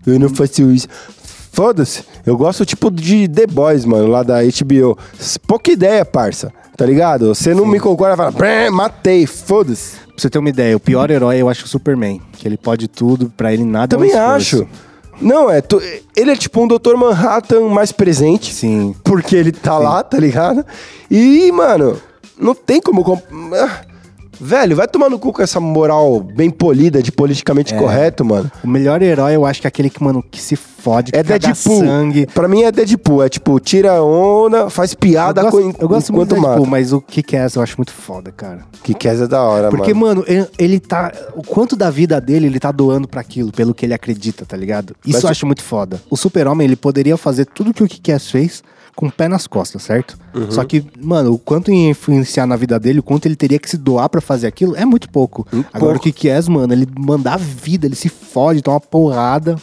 [0.07, 0.87] eu não faço isso.
[1.53, 2.03] Foda-se.
[2.25, 4.97] Eu gosto, tipo, de The Boys, mano, lá da HBO.
[5.47, 6.53] Pouca ideia, parça.
[6.77, 7.35] Tá ligado?
[7.35, 9.97] Você não me concorda, fala, "Bré, matei, foda-se.
[9.97, 12.21] Pra você ter uma ideia, o pior herói eu acho o Superman.
[12.33, 14.67] Que ele pode tudo, pra ele nada Também é um acho.
[15.21, 15.61] Não, é.
[15.61, 15.81] tu-
[16.17, 16.97] ele é tipo um Dr.
[16.97, 18.53] Manhattan mais presente.
[18.55, 18.95] Sim.
[19.05, 20.65] Porque ele tá lá, tá ligado?
[21.11, 22.01] E, mano,
[22.39, 23.05] não tem como.
[23.05, 23.23] comp-
[23.55, 23.83] Ah,
[24.45, 27.79] Velho, vai tomar no cu com essa moral bem polida de politicamente É.
[27.79, 28.51] correto, mano.
[28.65, 31.23] O melhor herói eu acho que é aquele que, mano, que se fode, que É
[31.23, 31.79] Deadpool.
[31.79, 32.27] sangue.
[32.27, 33.23] Pra mim é Deadpool.
[33.23, 36.71] É tipo, tira onda, faz Eu piada gosto, co- eu gosto muito do Deadpool, mata.
[36.71, 37.01] mas o
[37.37, 38.65] é essa eu acho muito foda, cara.
[38.83, 40.25] Quer é da hora, Porque, mano.
[40.29, 41.13] mano, ele, tá.
[41.37, 44.57] O quanto da vida dele ele tá doando pra aquilo, pelo que ele acredita, tá
[44.57, 44.97] ligado?
[45.07, 46.03] Isso Mas eu acho muito foda.
[46.11, 48.63] O Super-Homem, ele poderia fazer tudo que o Kick-Ass fez
[48.95, 50.19] com o pé nas costas, certo?
[50.35, 50.51] Uhum.
[50.51, 53.69] Só que, mano, o quanto ia influenciar na vida dele, o quanto ele teria que
[53.69, 55.47] se doar pra fazer aquilo, é muito pouco.
[55.73, 56.09] Agora pouco.
[56.09, 59.57] o Kick-Ass, mano, ele manda a vida, ele se fode, toma uma porrada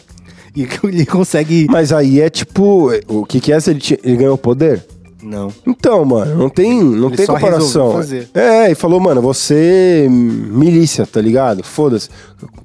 [0.55, 1.67] e ele consegue.
[1.69, 4.83] Mas aí é tipo, o que que é se ele, ele ganhou poder?
[5.21, 5.51] Não.
[5.67, 7.91] Então, mano, não tem, não Ele tem comparação.
[7.91, 8.29] fazer.
[8.33, 11.61] É, e falou, mano, você é milícia, tá ligado?
[11.61, 12.09] Foda-se.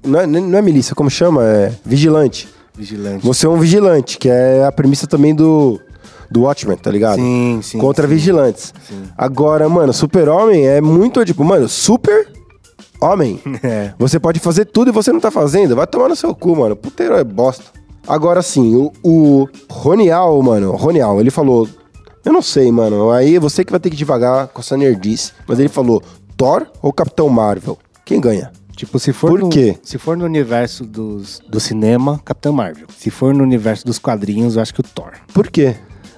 [0.05, 1.43] Não é, não é milícia, como chama?
[1.43, 2.49] É vigilante.
[2.77, 3.27] Vigilante.
[3.27, 5.81] Você é um vigilante, que é a premissa também do,
[6.31, 7.16] do Watchmen, tá ligado?
[7.16, 7.79] Sim, sim.
[7.79, 8.14] Contra sim.
[8.14, 8.72] vigilantes.
[8.89, 9.05] Sim.
[9.16, 12.29] Agora, mano, super-homem é muito, tipo, mano, super
[13.01, 13.41] homem.
[13.62, 13.95] É.
[13.99, 15.77] Você pode fazer tudo e você não tá fazendo.
[15.77, 16.77] Vai tomar no seu cu, mano.
[16.77, 17.64] Puteiro é bosta.
[18.07, 21.68] Agora sim, o, o Ronial, mano, Ronial, ele falou.
[22.25, 23.11] Eu não sei, mano.
[23.11, 25.33] Aí você que vai ter que devagar com essa nerdice.
[25.47, 26.03] Mas ele falou:
[26.37, 27.79] Thor ou Capitão Marvel?
[28.05, 28.53] Quem ganha?
[28.77, 29.79] Tipo, se for, Por no, quê?
[29.83, 32.87] se for no universo dos, do cinema, Capitão Marvel.
[32.99, 35.12] Se for no universo dos quadrinhos, eu acho que o Thor.
[35.33, 35.77] Por quê?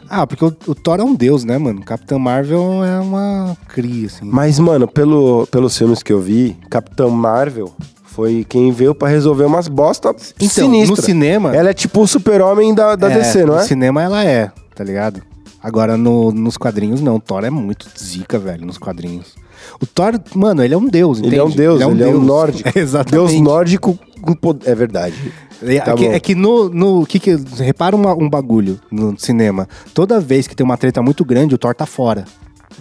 [0.09, 1.83] Ah, porque o, o Thor é um deus, né, mano?
[1.83, 4.25] Capitão Marvel é uma cria, assim.
[4.25, 7.73] Mas, mano, pelo, pelos filmes que eu vi, Capitão Marvel
[8.05, 10.99] foi quem veio pra resolver umas bosta Então, sinistras.
[10.99, 13.65] no cinema- Ela é tipo o super-homem da, da DC, não no é?
[13.65, 15.21] cinema ela é, tá ligado?
[15.63, 17.17] Agora no- nos quadrinhos, não.
[17.17, 19.35] O Thor é muito zica, velho, nos quadrinhos.
[19.81, 21.35] O Thor, mano, ele é um deus, entende?
[21.35, 22.69] Ele é um deus, ele é um, nórdico.
[22.79, 23.13] Exatamente.
[23.33, 24.69] Deus nórdico com poder.
[24.71, 25.15] É verdade.
[25.63, 26.69] É, Tá que, é que no.
[26.69, 29.67] no que que, repara uma- um bagulho no cinema.
[29.95, 32.25] Toda vez que tem uma treta muito grande, o Thor tá fora.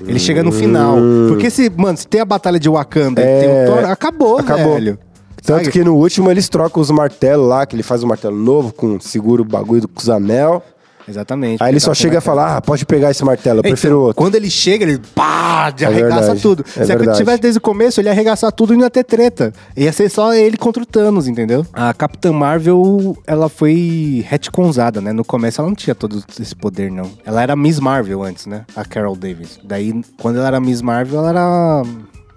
[0.06, 0.98] Ele chega no final.
[1.30, 3.52] Porque se, mano, se tem a batalha de Wakanda e tem Hum.
[3.52, 3.64] É.
[3.64, 4.74] o Thor, acabou, Acabou.
[4.74, 5.00] velho.
[5.42, 5.72] Tanto Sabe?
[5.72, 9.00] que no último eles trocam os martelos lá, que ele faz um martelo novo, com
[9.00, 10.62] segura o bagulho do Kuzamel.
[11.08, 11.62] Exatamente.
[11.62, 14.16] Aí ele só chega a falar, ah, pode pegar esse martelo, eu Então, prefiro outro.
[14.16, 16.64] Quando ele chega, ele pá, É arregaça verdade, tudo.
[16.68, 17.18] é Se ele verdade.
[17.18, 19.54] tivesse desde o começo, ele ia arregaçar tudo e não ia ter treta.
[19.76, 21.66] Ia ser só ele contra o Thanos, entendeu?
[21.74, 25.12] A Capitã Marvel, ela foi retconzada, né?
[25.14, 27.10] No começo ela não tinha todo esse poder, não.
[27.26, 28.66] Ela era Miss Marvel antes, né?
[28.76, 29.60] A Carol Davis.
[29.64, 31.84] Daí, quando ela era Miss Marvel, ela era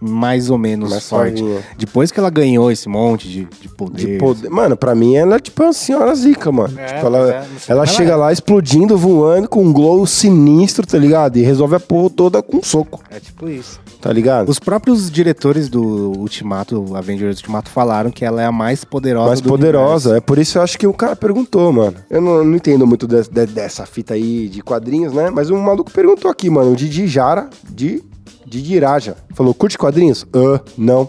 [0.01, 1.39] mais ou menos Mais forte.
[1.39, 1.61] suavinha.
[1.77, 4.07] Depois que ela ganhou esse monte de, de poder.
[4.15, 4.49] De poder.
[4.49, 6.79] Mano, pra mim ela é tipo uma senhora zica, mano.
[6.79, 8.17] É, tipo, ela, é, ela chega é.
[8.17, 11.37] lá explodindo, voando, com um glow sinistro, tá ligado?
[11.37, 13.81] E resolve a porra toda com um soco, É tipo isso.
[14.01, 14.49] tá ligado?
[14.49, 19.41] Os próprios diretores do Ultimato, Avengers Ultimato, falaram que ela é a mais poderosa mais
[19.41, 20.11] do poderosa.
[20.11, 20.15] universo.
[20.17, 21.97] É por isso eu acho que o cara perguntou, mano.
[22.09, 25.31] Eu não, não entendo muito de- de- dessa fita aí de quadrinhos, né?
[25.31, 26.73] Mas um maluco perguntou aqui, mano.
[26.73, 28.03] O Didi Jara, de
[28.49, 29.17] Didi Iraja.
[29.35, 30.27] Falou, curte quadrinhos?
[30.33, 31.09] Ah, não.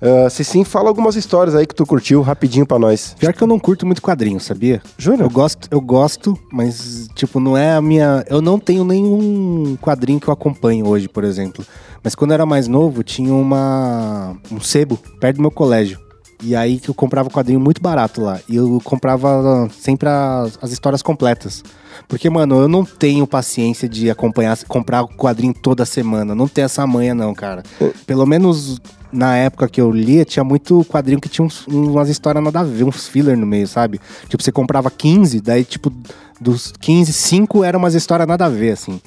[0.00, 3.14] Ah, se sim, fala algumas histórias aí que tu curtiu rapidinho pra nós.
[3.18, 4.82] Pior que eu não curto muito quadrinho, sabia?
[4.98, 5.24] Jura?
[5.24, 8.24] Eu gosto, eu gosto, mas tipo, não é a minha.
[8.28, 11.64] Eu não tenho nenhum quadrinho que eu acompanho hoje, por exemplo.
[12.02, 16.05] Mas quando eu era mais novo, tinha uma um sebo perto do meu colégio.
[16.42, 18.38] E aí que eu comprava quadrinho muito barato lá.
[18.48, 21.62] E eu comprava sempre as, as histórias completas.
[22.06, 26.34] Porque, mano, eu não tenho paciência de acompanhar, comprar o quadrinho toda semana.
[26.34, 27.62] Não tenho essa manha, não, cara.
[28.06, 28.78] Pelo menos
[29.10, 32.64] na época que eu lia, tinha muito quadrinho que tinha uns- umas histórias nada a
[32.64, 33.98] ver, uns filler no meio, sabe?
[34.28, 35.90] Tipo, você comprava 15, daí, tipo,
[36.38, 39.00] dos 15, 5 eram umas histórias nada a ver, assim.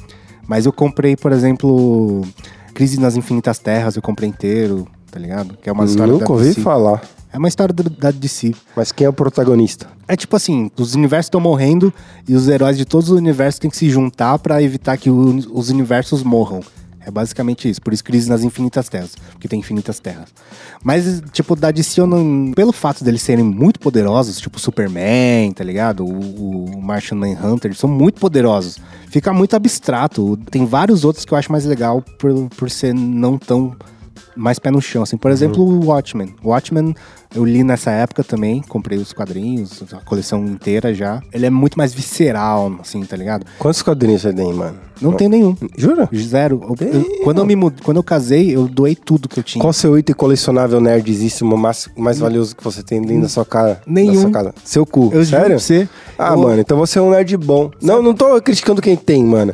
[0.48, 2.26] Mas eu comprei, por exemplo,
[2.74, 5.56] Crise nas Infinitas Terras, eu comprei inteiro, tá ligado?
[5.62, 7.02] Que é uma história Nunca ouvi falar.
[7.32, 8.54] É uma história do- da DC.
[8.76, 9.88] Mas quem é o protagonista?
[10.08, 11.94] É tipo assim, os universos estão morrendo
[12.28, 15.36] e os heróis de todos os universos têm que se juntar pra evitar que o-
[15.54, 16.62] os universos morram.
[17.02, 17.82] É basicamente isso.
[17.82, 19.16] Por isso Crise nas Infinitas Terras.
[19.32, 20.28] Porque tem infinitas terras.
[20.84, 22.52] Mas, tipo, da DC, eu não...
[22.54, 26.04] pelo fato deles serem muito poderosos, tipo Superman, tá ligado?
[26.06, 28.78] O, o Martian Manhunter, eles são muito poderosos.
[29.08, 30.38] Fica muito abstrato.
[30.52, 33.76] Tem vários outros que eu acho mais legal por, por ser não tão
[34.40, 35.18] mais pé no chão, assim.
[35.18, 36.34] Por exemplo, o Watchmen.
[36.42, 36.96] O Watchmen
[37.36, 41.22] eu li nessa época também, comprei os quadrinhos, a coleção inteira já.
[41.32, 43.46] Ele é muito mais visceral, assim, tá ligado?
[43.60, 44.78] Quantos quadrinhos você tem, mano?
[45.02, 45.56] Não tem nenhum.
[45.78, 46.10] Jura?
[46.14, 46.76] Zero.
[46.82, 47.82] Eu- eu- quando, eu me mud...
[47.84, 49.62] quando eu casei, eu doei tudo que eu tinha.
[49.62, 53.80] Qual seu item colecionável nerdizíssimo mais, mais valioso que você tem dentro da sua casa?
[53.86, 54.14] Nenhum.
[54.16, 54.54] Da sua casa?
[54.64, 55.10] Seu cu.
[55.14, 55.60] Eu Sério?
[55.60, 55.88] você.
[56.18, 57.72] Ah, mano, então você é um nerd bom.
[57.82, 59.54] Não, não tô criticando quem tem, mano.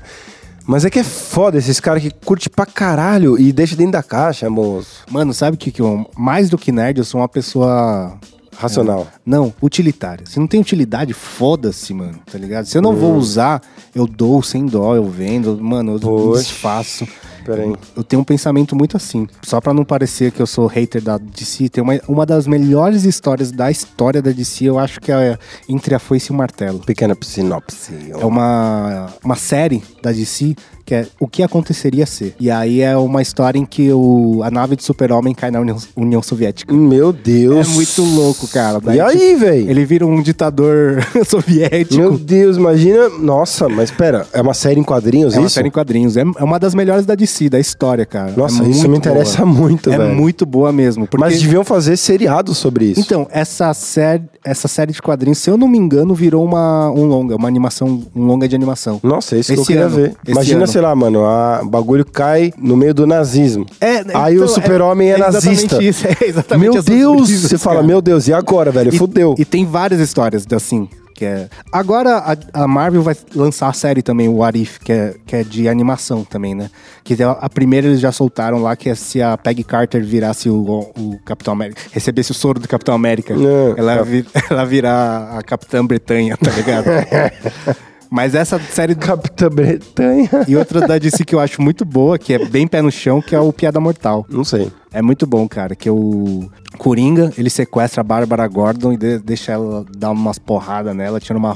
[0.68, 4.04] Mas é que é foda esses caras que curte pra caralho e deixa dentro da
[4.04, 5.04] caixa, moço.
[5.12, 6.10] Mano, sabe o que, que eu.
[6.18, 8.18] Mais do que nerd, eu sou uma pessoa.
[8.58, 9.06] Racional.
[9.26, 10.26] Não, utilitária.
[10.26, 12.66] Se não tem utilidade, foda-se, mano, tá ligado?
[12.66, 12.96] Se eu não Hum.
[12.96, 13.62] vou usar,
[13.94, 16.40] eu dou sem dó, eu vendo, mano, eu Poxa.
[16.42, 17.06] desfaço.
[17.46, 17.76] Pera aí.
[17.96, 19.28] Eu tenho um pensamento muito assim.
[19.44, 23.04] Só pra não parecer que eu sou hater da DC, tem uma, uma das melhores
[23.04, 25.38] histórias da história da DC, eu acho que é
[25.70, 26.80] Entre a Foice e o Martelo.
[26.80, 28.12] Pequena sinopse.
[28.12, 30.56] É uma, uma série da DC
[30.86, 32.34] que é O que aconteceria se.
[32.40, 35.78] E aí é uma história em que o, a nave de super-homem cai na União,
[35.96, 36.74] União Soviética.
[36.74, 37.68] Meu Deus.
[37.68, 38.80] É muito louco, cara.
[38.80, 39.70] Daí, E aí, velho?
[39.70, 41.96] Ele vira um ditador soviético.
[41.96, 43.10] Meu Deus, imagina.
[43.10, 45.56] Nossa, mas pera, é uma série em quadrinhos É uma isso?
[45.56, 46.18] série em quadrinhos.
[46.18, 48.34] É, é uma das melhores da DC, da história, cara.
[48.36, 49.48] Nossa, É isso me interessa boa.
[49.60, 50.16] muito, É velho.
[50.16, 51.08] muito boa mesmo.
[51.08, 51.18] Porque...
[51.24, 53.00] Mas deviam fazer seriado sobre isso.
[53.02, 57.06] Então, essa série, essa série de quadrinhos, se eu não me engano, virou uma, um
[57.06, 59.00] longa, uma animação, um longa de animação.
[59.04, 60.10] Nossa, é isso que eu Esse queria ano, ver.
[60.24, 60.68] esse Imagina, ano.
[60.76, 63.66] Sei lá, mano, a- o bagulho cai no meio do nazismo.
[63.80, 65.82] É, Aí o super-homem é exatamente nazista.
[65.82, 67.88] Isso, é exatamente Meu Deus, você fala, cara.
[67.88, 68.94] meu Deus, e agora, velho?
[68.94, 69.36] E- Fudeu.
[69.38, 70.90] E tem várias histórias assim.
[71.14, 71.48] Que é...
[71.72, 72.18] Agora
[72.54, 75.70] a, a Marvel vai lançar a série também, o Arif, que é, que é de
[75.70, 76.70] animação também, né?
[77.06, 80.50] Que a, a primeira eles já soltaram lá, que é se a Peggy Carter virasse
[80.50, 80.56] o,
[80.98, 84.02] o Capitão América, recebesse o soro do Capitão América, Não, ela, tá.
[84.04, 86.86] vi- ela virar a Capitã Bretanha, tá ligado?
[88.16, 90.30] Mas essa série Capitã Bretanha.
[90.48, 93.22] e outra da DC que eu acho muito boa, que é bem pé no chão,
[93.22, 94.26] que é o Piada Mortal.
[94.30, 94.72] Não sei.
[94.98, 99.52] É muito bom, cara, que o Coringa, ele sequestra a Bárbara Gordon e de- deixa
[99.52, 101.56] ela dar umas porradas nela, tira uma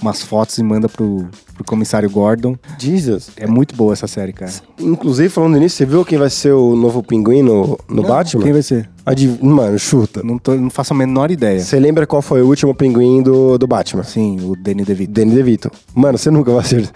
[0.00, 2.56] umas fotos e manda pro, pro comissário Gordon.
[2.76, 3.30] Jesus.
[3.36, 4.50] É muito boa essa série, cara.
[4.80, 8.42] Inclusive, falando nisso, você viu quem vai ser o novo pinguim no, no Batman?
[8.42, 8.90] Quem vai ser?
[9.06, 10.20] Adiv- Mano, chuta.
[10.24, 11.60] Não, tô- não faço a menor ideia.
[11.60, 14.02] Você lembra qual foi o último pinguim do, do Batman?
[14.02, 15.12] Sim, o Danny DeVito.
[15.12, 15.70] Danny DeVito.
[15.94, 16.90] Mano, você nunca vai ser.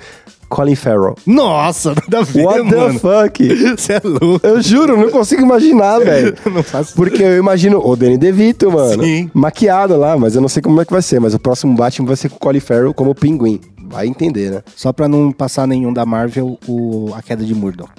[0.48, 1.14] Colin Farrell.
[1.26, 2.98] Nossa, nada a ver, What the mano.
[3.00, 3.48] fuck?
[3.76, 4.46] Você é louco.
[4.46, 6.34] Eu juro, não consigo imaginar, velho.
[6.52, 9.02] Não faço Porque eu imagino o Danny DeVito, mano.
[9.02, 9.30] Sim.
[9.34, 11.20] Maquiado lá, mas eu não sei como é que vai ser.
[11.20, 13.60] Mas o próximo Batman vai ser com o Colin Farrell como pinguim.
[13.88, 14.62] Vai entender, né?
[14.74, 17.90] Só pra não passar nenhum da Marvel, o, a queda de Murdoch.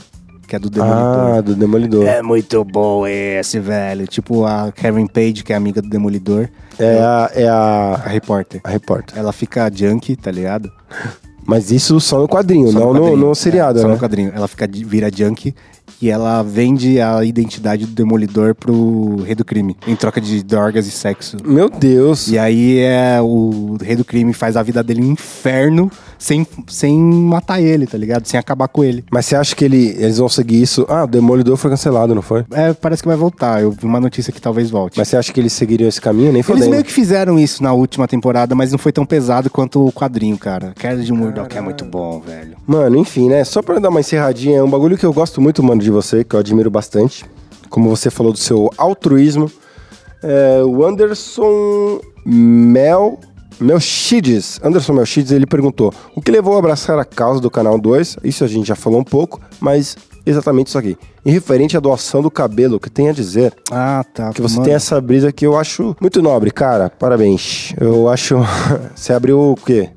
[0.47, 1.37] Que é do Demolidor.
[1.37, 2.05] Ah, do Demolidor.
[2.07, 4.07] É muito bom esse, velho.
[4.07, 6.47] Tipo a Karen Page, que é amiga do Demolidor.
[6.79, 8.61] É a, é A a, repórter.
[8.63, 9.17] a repórter.
[9.17, 10.71] Ela fica junkie, tá ligado?
[11.47, 13.93] Mas isso só no quadrinho, Só não no, no seriado, é, Só né?
[13.93, 14.31] no quadrinho.
[14.35, 15.55] Ela fica, vira junkie
[16.01, 20.87] e ela vende a identidade do Demolidor pro Rei do Crime, em troca de drogas
[20.87, 21.37] e sexo.
[21.45, 22.27] Meu Deus.
[22.27, 26.97] E aí é o Rei do Crime faz a vida dele um inferno sem, sem
[26.99, 28.25] matar ele, tá ligado?
[28.25, 29.03] Sem acabar com ele.
[29.11, 30.85] Mas você acha que ele, eles vão seguir isso?
[30.89, 32.43] Ah, o Demolidor foi cancelado, não foi?
[32.51, 33.61] É, parece que vai voltar.
[33.61, 34.97] Eu vi uma notícia que talvez volte.
[34.97, 36.27] Mas você acha que eles seguiriam esse caminho?
[36.31, 36.69] Nem Eles fodendo.
[36.71, 40.37] meio que fizeram isso na última temporada, mas não foi tão pesado quanto o quadrinho,
[40.37, 40.73] cara.
[40.77, 42.57] Queda de Murdoch é muito bom, velho.
[42.65, 43.43] Mano, enfim, né?
[43.43, 46.23] Só pra dar uma encerradinha, é um bagulho que eu gosto muito, mano, de você,
[46.23, 47.25] que eu admiro bastante.
[47.69, 49.49] Como você falou do seu altruísmo.
[50.21, 53.19] É, o Anderson Mel.
[53.59, 58.17] Melchides, Anderson Melchides, ele perguntou: o que levou a abraçar a causa do canal 2?
[58.23, 60.95] Isso a gente já falou um pouco, mas exatamente isso aqui.
[61.25, 63.51] Em referente à doação do cabelo, o que tem a dizer?
[63.71, 64.31] Ah, tá.
[64.31, 66.87] Que você Mano, tem essa brisa que eu acho muito nobre, cara.
[66.99, 67.73] Parabéns.
[67.81, 68.37] Eu acho.
[68.95, 69.89] você abriu o quê?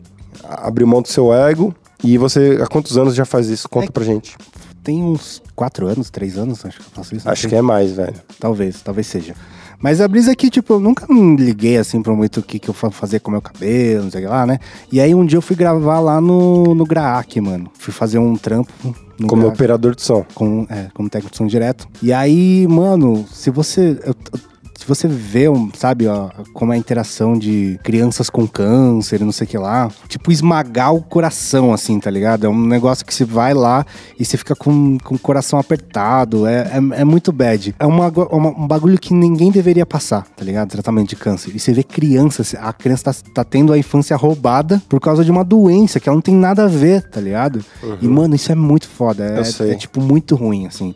[0.43, 1.75] Abriu mão do seu ego.
[2.03, 3.69] E você, há quantos anos já faz isso?
[3.69, 4.39] Conta É- pra gente.
[4.83, 7.29] Tem uns quatro anos, três anos, acho que eu faço isso.
[7.29, 8.15] Acho que é mais, velho.
[8.39, 9.35] Talvez, talvez seja.
[9.79, 12.59] Mas a brisa é que, tipo, eu nunca me liguei assim pra muito o que,
[12.59, 14.59] que eu fa- fazia com o meu cabelo, não sei lá, né?
[14.93, 17.71] E aí um dia eu fui gravar lá no, no Graac, mano.
[17.79, 18.71] Fui fazer um trampo
[19.19, 20.25] no Como Graac, operador de som.
[20.35, 21.89] com, é, como técnico de som direto.
[22.03, 23.99] E aí, mano, se você.
[24.05, 24.41] eu- eu-
[24.81, 29.31] se você vê, um, sabe, ó, como é a interação de crianças com câncer não
[29.33, 32.47] sei o que lá, tipo, esmagar o coração, assim, tá ligado?
[32.47, 33.85] É um negócio que você vai lá
[34.19, 36.47] e você fica com, com o coração apertado.
[36.47, 36.61] É,
[36.95, 37.75] é, é muito bad.
[37.79, 40.71] É uma, uma- um bagulho que ninguém deveria passar, tá ligado?
[40.71, 41.53] Tratamento de câncer.
[41.55, 45.31] E você vê crianças, a criança tá, tá tendo a infância roubada por causa de
[45.31, 47.65] uma doença que ela não tem nada a ver, tá ligado?
[48.01, 49.25] E, mano, isso é muito foda.
[49.25, 50.95] É, é, tipo, muito ruim, assim.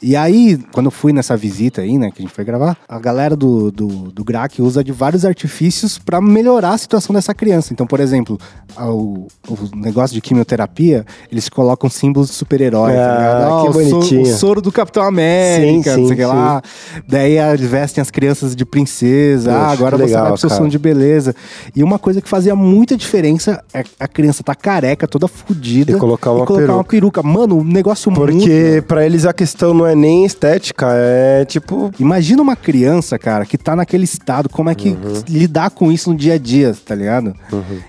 [0.00, 2.98] E aí, quando eu fui nessa visita aí, né, que a gente foi gravar, a
[2.98, 7.72] galera do, do, do GRAC usa de vários artifícios pra melhorar a situação dessa criança.
[7.72, 8.38] Então, por exemplo,
[8.78, 13.46] o, o negócio de quimioterapia, eles colocam símbolos de super-herói, tá Ah?
[13.46, 14.22] Ah, que bonitinho.
[14.22, 16.62] O soro do Capitão América, Sim, não sei o que lá.
[17.08, 19.50] Daí ah, eles vestem as crianças de princesa.
[19.50, 20.60] Poxa, ah, agora que você legal, vai pro seu cara.
[20.60, 21.34] som de beleza.
[21.74, 25.92] E uma coisa que fazia muita diferença é a criança tá careca, toda fodida.
[25.92, 27.22] E colocar uma colocar uma peruca.
[27.22, 28.32] Mano, o negócio muda.
[28.32, 31.90] Porque pra eles a questão não é nem estética, é tipo.
[31.98, 34.90] Imagina uma criança, cara, que tá naquele estado, como é que
[35.28, 37.34] lidar com isso no dia a dia, tá ligado?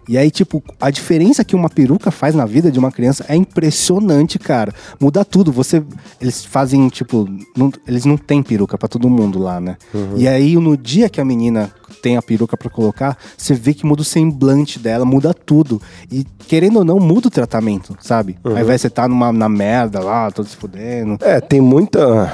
[0.07, 3.35] E aí, tipo, a diferença que uma peruca faz na vida de uma criança é
[3.35, 4.73] impressionante, cara.
[4.99, 5.51] Muda tudo.
[5.51, 5.83] Você.
[6.21, 7.27] Eles fazem, tipo.
[7.55, 9.77] não- eles não têm peruca pra todo mundo lá, né?
[10.15, 11.71] E aí, no dia que a menina
[12.01, 15.81] tem a peruca pra colocar, você vê que muda o semblante dela, muda tudo.
[16.11, 18.37] E querendo ou não, muda o tratamento, sabe?
[18.43, 21.17] Ao invés de você tá numa, na merda lá, todo se fudendo.
[21.21, 22.31] É, tem muita.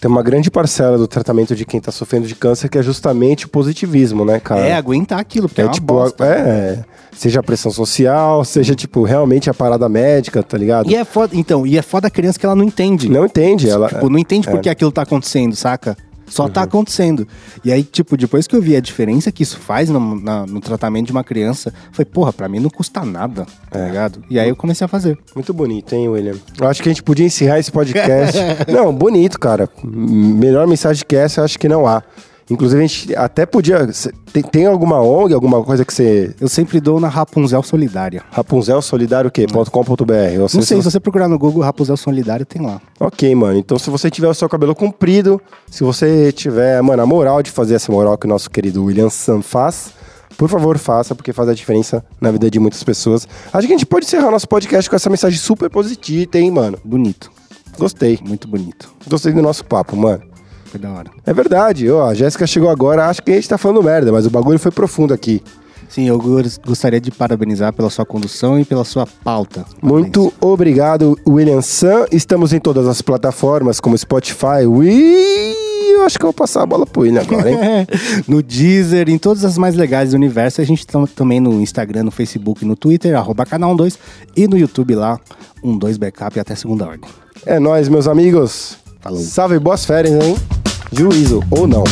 [0.00, 3.46] Tem uma grande parcela do tratamento de quem tá sofrendo de câncer que é justamente
[3.46, 4.60] o positivismo, né, cara?
[4.60, 6.26] É, aguentar aquilo, porque é, É tipo, bosta.
[6.26, 10.90] é, seja a pressão social, seja tipo realmente a parada médica, tá ligado?
[10.90, 13.08] E é foda, então, e é foda a criança que ela não entende.
[13.08, 13.88] Não entende, ela.
[13.88, 14.58] Tipo, não entende é.
[14.58, 15.96] que aquilo tá acontecendo, saca?
[16.26, 16.50] Só Uhum.
[16.50, 17.26] tá acontecendo.
[17.64, 20.60] E aí, tipo, depois que eu vi a diferença que isso faz no, na- no
[20.60, 23.86] tratamento de uma criança, foi, porra, pra mim não custa nada, tá É.
[23.86, 24.22] ligado?
[24.30, 25.18] E aí eu comecei a fazer.
[25.34, 26.34] Muito bonito, hein, William?
[26.60, 28.36] Eu acho que a gente podia encerrar esse podcast.
[28.72, 29.68] não, bonito, cara.
[29.84, 32.02] Melhor mensagem que essa, eu acho que não há.
[32.50, 33.88] Inclusive, a gente até podia.
[34.32, 36.34] Tem, tem alguma ONG, alguma coisa que você.
[36.40, 38.22] Eu sempre dou na Rapunzel Solidária.
[38.30, 39.46] Rapunzel Solidário o quê?
[39.46, 40.38] .com.br.
[40.38, 42.80] Não sei, se se você procurar no Google Rapunzel Solidário, tem lá.
[43.00, 43.58] Ok, mano.
[43.58, 45.40] Então, se você tiver o seu cabelo comprido,
[45.70, 49.08] se você tiver, mano, a moral de fazer essa moral que o nosso querido William
[49.08, 49.92] Sam faz,
[50.36, 53.26] por favor, faça, porque faz a diferença na vida de muitas pessoas.
[53.52, 56.78] Acho que a gente pode encerrar nosso podcast com essa mensagem super positiva, hein, mano?
[56.84, 57.30] Bonito.
[57.78, 58.18] Gostei.
[58.22, 58.92] Muito bonito.
[59.08, 60.33] Gostei do nosso papo, mano.
[60.74, 61.08] Foi da hora.
[61.24, 64.26] É verdade, ó, a Jéssica chegou agora, acho que a gente tá falando merda, mas
[64.26, 65.40] o bagulho foi profundo aqui.
[65.88, 69.64] Sim, eu gos- gostaria de parabenizar pela sua condução e pela sua pauta.
[69.80, 72.06] Muito obrigado, William Sam.
[72.10, 74.66] Estamos em todas as plataformas, como Spotify.
[74.66, 75.54] Ui,
[75.94, 77.86] eu acho que eu vou passar a bola pro William agora, hein?
[78.26, 80.60] no Deezer, em todas as mais legais do universo.
[80.60, 83.96] A gente tá também no Instagram, no Facebook, no Twitter, arroba canal 12
[84.36, 85.20] e no YouTube lá,
[85.62, 87.08] 12 Backup até segunda ordem.
[87.46, 88.76] É nóis, meus amigos.
[89.00, 89.20] Falou.
[89.20, 90.34] Salve, boas férias, hein?
[90.96, 91.84] juízo ou não.